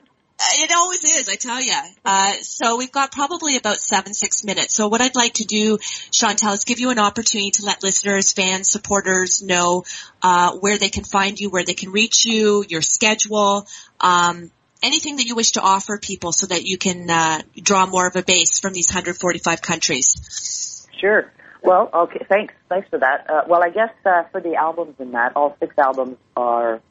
[0.58, 1.74] it always is, I tell you.
[2.04, 4.74] Uh, so we've got probably about seven, six minutes.
[4.74, 8.34] So what I'd like to do, Chantel, is give you an opportunity to let listeners,
[8.34, 9.86] fans, supporters know
[10.22, 13.68] uh, where they can find you, where they can reach you, your schedule,
[13.99, 18.07] um, anything that you wish to offer people so that you can uh, draw more
[18.07, 20.88] of a base from these 145 countries.
[20.99, 21.32] Sure.
[21.63, 22.25] Well, okay.
[22.27, 22.53] Thanks.
[22.69, 23.29] Thanks for that.
[23.29, 26.82] Uh, well, I guess uh, for the albums and that, all six albums are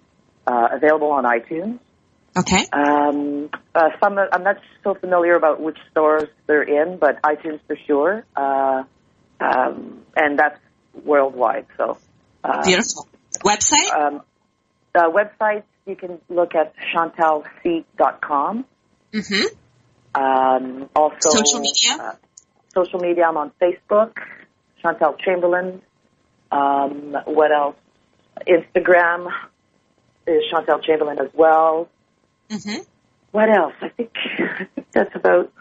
[0.46, 1.80] uh, available on iTunes.
[2.36, 2.64] Okay.
[2.72, 7.76] Um, uh, some I'm not so familiar about which stores they're in, but iTunes for
[7.86, 8.24] sure.
[8.36, 8.84] Uh,
[9.40, 10.60] um, and that's
[11.04, 11.66] worldwide.
[11.76, 11.98] So,
[12.44, 13.08] uh, Beautiful.
[13.44, 13.92] Website?
[13.92, 14.22] um,
[14.94, 18.64] uh, websites you can look at chantelc.com.
[19.12, 19.46] mm-hmm.
[20.12, 21.96] Um, also, Social media?
[22.00, 22.12] Uh,
[22.74, 23.24] social media.
[23.28, 24.16] I'm on Facebook,
[24.84, 25.82] Chantel Chamberlain.
[26.50, 27.76] Um, what else?
[28.48, 29.28] Instagram
[30.26, 31.88] is Chantel Chamberlain as well.
[32.48, 32.82] Mm-hmm.
[33.30, 33.74] What else?
[33.80, 35.52] I think, I think that's about.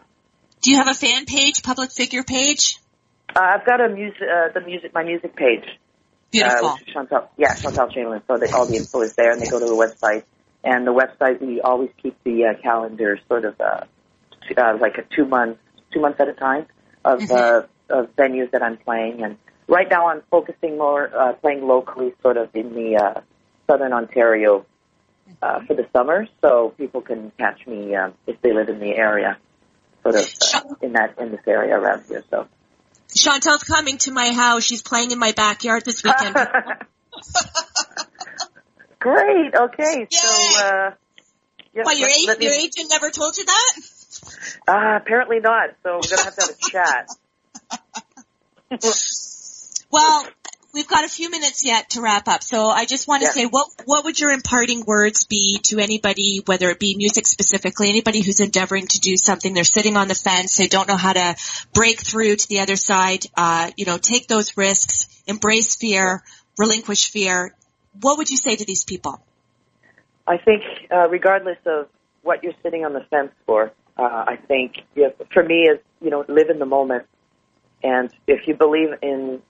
[0.62, 2.80] Do you have a fan page, public figure page?
[3.36, 5.66] Uh, I've got a music, uh, the music, my music page.
[6.32, 6.68] Beautiful.
[6.70, 8.22] Uh, Chantel, yeah, Chantel Chamberlain.
[8.28, 10.24] So that all the info is there, and they go to the website.
[10.64, 13.86] And the website, we always keep the uh, calendar sort of uh,
[14.58, 15.60] uh, like a two months,
[15.94, 16.68] two months at a time
[17.06, 19.24] of uh, of venues that I'm playing.
[19.24, 23.22] And right now, I'm focusing more uh, playing locally, sort of in the uh,
[23.68, 24.66] southern Ontario
[25.42, 28.96] uh, for the summer, so people can catch me um, if they live in the
[28.96, 29.38] area,
[30.04, 32.24] sort of uh, in that in this area around here.
[32.30, 32.48] So.
[33.18, 34.64] Chantel's coming to my house.
[34.64, 36.36] She's playing in my backyard this weekend.
[39.00, 39.56] Great.
[39.56, 40.08] Okay.
[40.12, 40.56] So, Yay.
[40.64, 40.92] uh,
[41.74, 43.74] yeah, Why, your, let- let me- your agent never told you that?
[44.68, 45.70] Uh, apparently not.
[45.84, 47.10] So we're gonna have to have a chat.
[49.92, 50.28] Well,
[50.74, 52.44] we've got a few minutes yet to wrap up.
[52.44, 53.34] So I just want to Yeah.
[53.34, 57.90] say, what what would your imparting words be to anybody, whether it be music specifically,
[57.90, 61.14] anybody who's endeavoring to do something, they're sitting on the fence, they don't know how
[61.14, 61.36] to
[61.74, 66.24] break through to the other side, uh, you know, take those risks, embrace fear,
[66.58, 67.56] relinquish fear.
[68.02, 69.22] What would you say to these people?
[70.28, 71.88] I think, uh, regardless of
[72.22, 76.10] what you're sitting on the fence for, Uh, I think if, for me is you
[76.10, 77.04] know live in the moment,
[77.84, 79.42] and if you believe in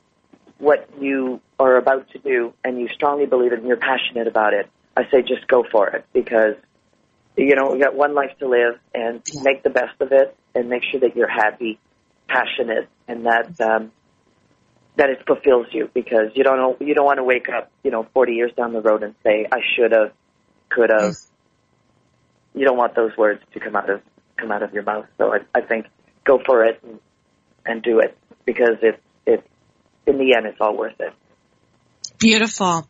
[0.59, 4.53] what you are about to do and you strongly believe it and you're passionate about
[4.53, 6.55] it, I say just go for it because
[7.35, 10.69] you know you got one life to live and make the best of it and
[10.69, 11.79] make sure that you're happy,
[12.27, 13.91] passionate, and that um,
[14.97, 17.91] that it fulfills you because you don't know you don't want to wake up you
[17.91, 20.11] know 40 years down the road and say I should have,
[20.69, 21.15] could have.
[22.53, 24.01] You don't want those words to come out of
[24.35, 25.05] come out of your mouth.
[25.17, 25.85] So I, I think
[26.25, 26.99] go for it and,
[27.65, 29.01] and do it because it it
[30.09, 31.13] in the end it's all worth it.
[32.19, 32.85] Beautiful.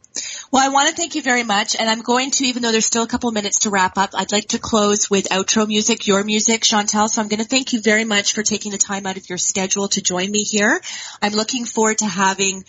[0.52, 2.88] Well, I want to thank you very much, and I'm going to, even though there's
[2.88, 6.24] still a couple minutes to wrap up, I'd like to close with outro music, your
[6.24, 7.08] music, Chantel.
[7.08, 9.38] So I'm going to thank you very much for taking the time out of your
[9.38, 10.82] schedule to join me here.
[11.22, 12.66] I'm looking forward to having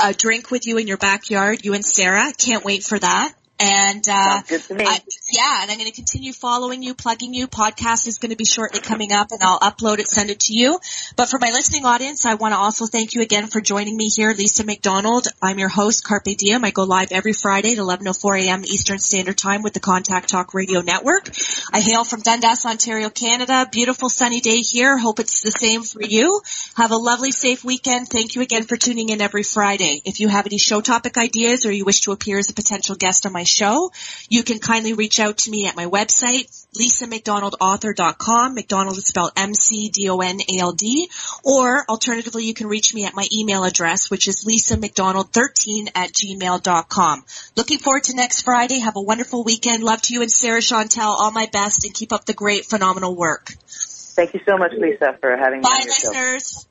[0.00, 2.32] a drink with you in your backyard, you and Sarah.
[2.36, 3.32] Can't wait for that.
[3.60, 4.84] And uh, Sounds good to me.
[4.86, 5.00] I-
[5.32, 7.46] yeah, and I'm going to continue following you, plugging you.
[7.46, 10.54] Podcast is going to be shortly coming up, and I'll upload it, send it to
[10.54, 10.80] you.
[11.14, 14.08] But for my listening audience, I want to also thank you again for joining me
[14.08, 15.28] here, Lisa McDonald.
[15.42, 16.64] I'm your host, Carpe Diem.
[16.64, 18.64] I go live every Friday at 11:04 a.m.
[18.64, 21.30] Eastern Standard Time with the Contact Talk Radio Network.
[21.72, 23.68] I hail from Dundas, Ontario, Canada.
[23.70, 24.96] Beautiful sunny day here.
[24.96, 26.40] Hope it's the same for you.
[26.76, 28.08] Have a lovely, safe weekend.
[28.08, 30.00] Thank you again for tuning in every Friday.
[30.04, 32.96] If you have any show topic ideas or you wish to appear as a potential
[32.96, 33.90] guest on my show,
[34.28, 36.48] you can kindly reach out to me at my website,
[36.78, 38.54] lisamcdonaldauthor.com.
[38.54, 41.10] McDonald is spelled M-C-D-O-N-A-L-D.
[41.44, 47.24] Or alternatively, you can reach me at my email address, which is lisamcdonald13 at gmail.com.
[47.56, 48.78] Looking forward to next Friday.
[48.78, 49.82] Have a wonderful weekend.
[49.82, 51.00] Love to you and Sarah Chantel.
[51.00, 53.54] All my best and keep up the great, phenomenal work.
[53.68, 56.08] Thank you so much, Lisa, for having me Bye, on your show.
[56.10, 56.66] listeners.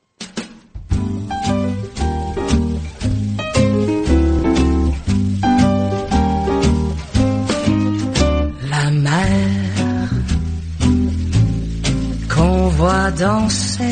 [12.28, 13.84] Qu'on voit danser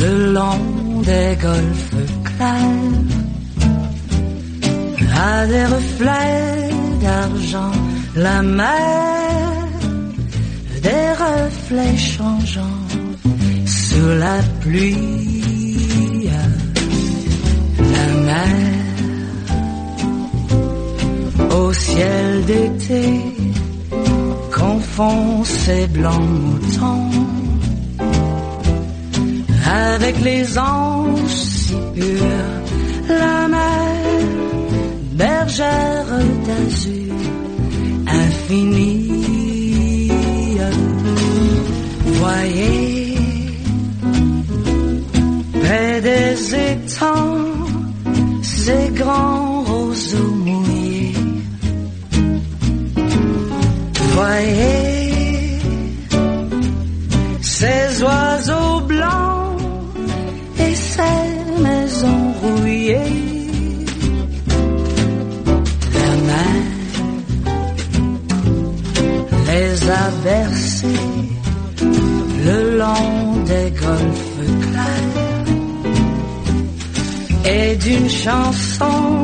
[0.00, 1.94] le long des golfes
[2.24, 3.02] clairs
[5.14, 7.72] a des reflets d'argent.
[8.16, 9.68] La mer,
[10.82, 12.86] des reflets changeants
[13.66, 16.28] sous la pluie.
[17.78, 18.71] La mer
[21.62, 23.04] au ciel d'été
[24.58, 27.10] confond ses blancs moutons
[29.64, 32.54] avec les anges si purs,
[33.08, 33.94] la mer,
[35.12, 36.12] bergère
[36.46, 37.14] d'azur
[38.22, 39.22] infinie.
[42.20, 42.81] Voyez,
[78.22, 79.21] 小松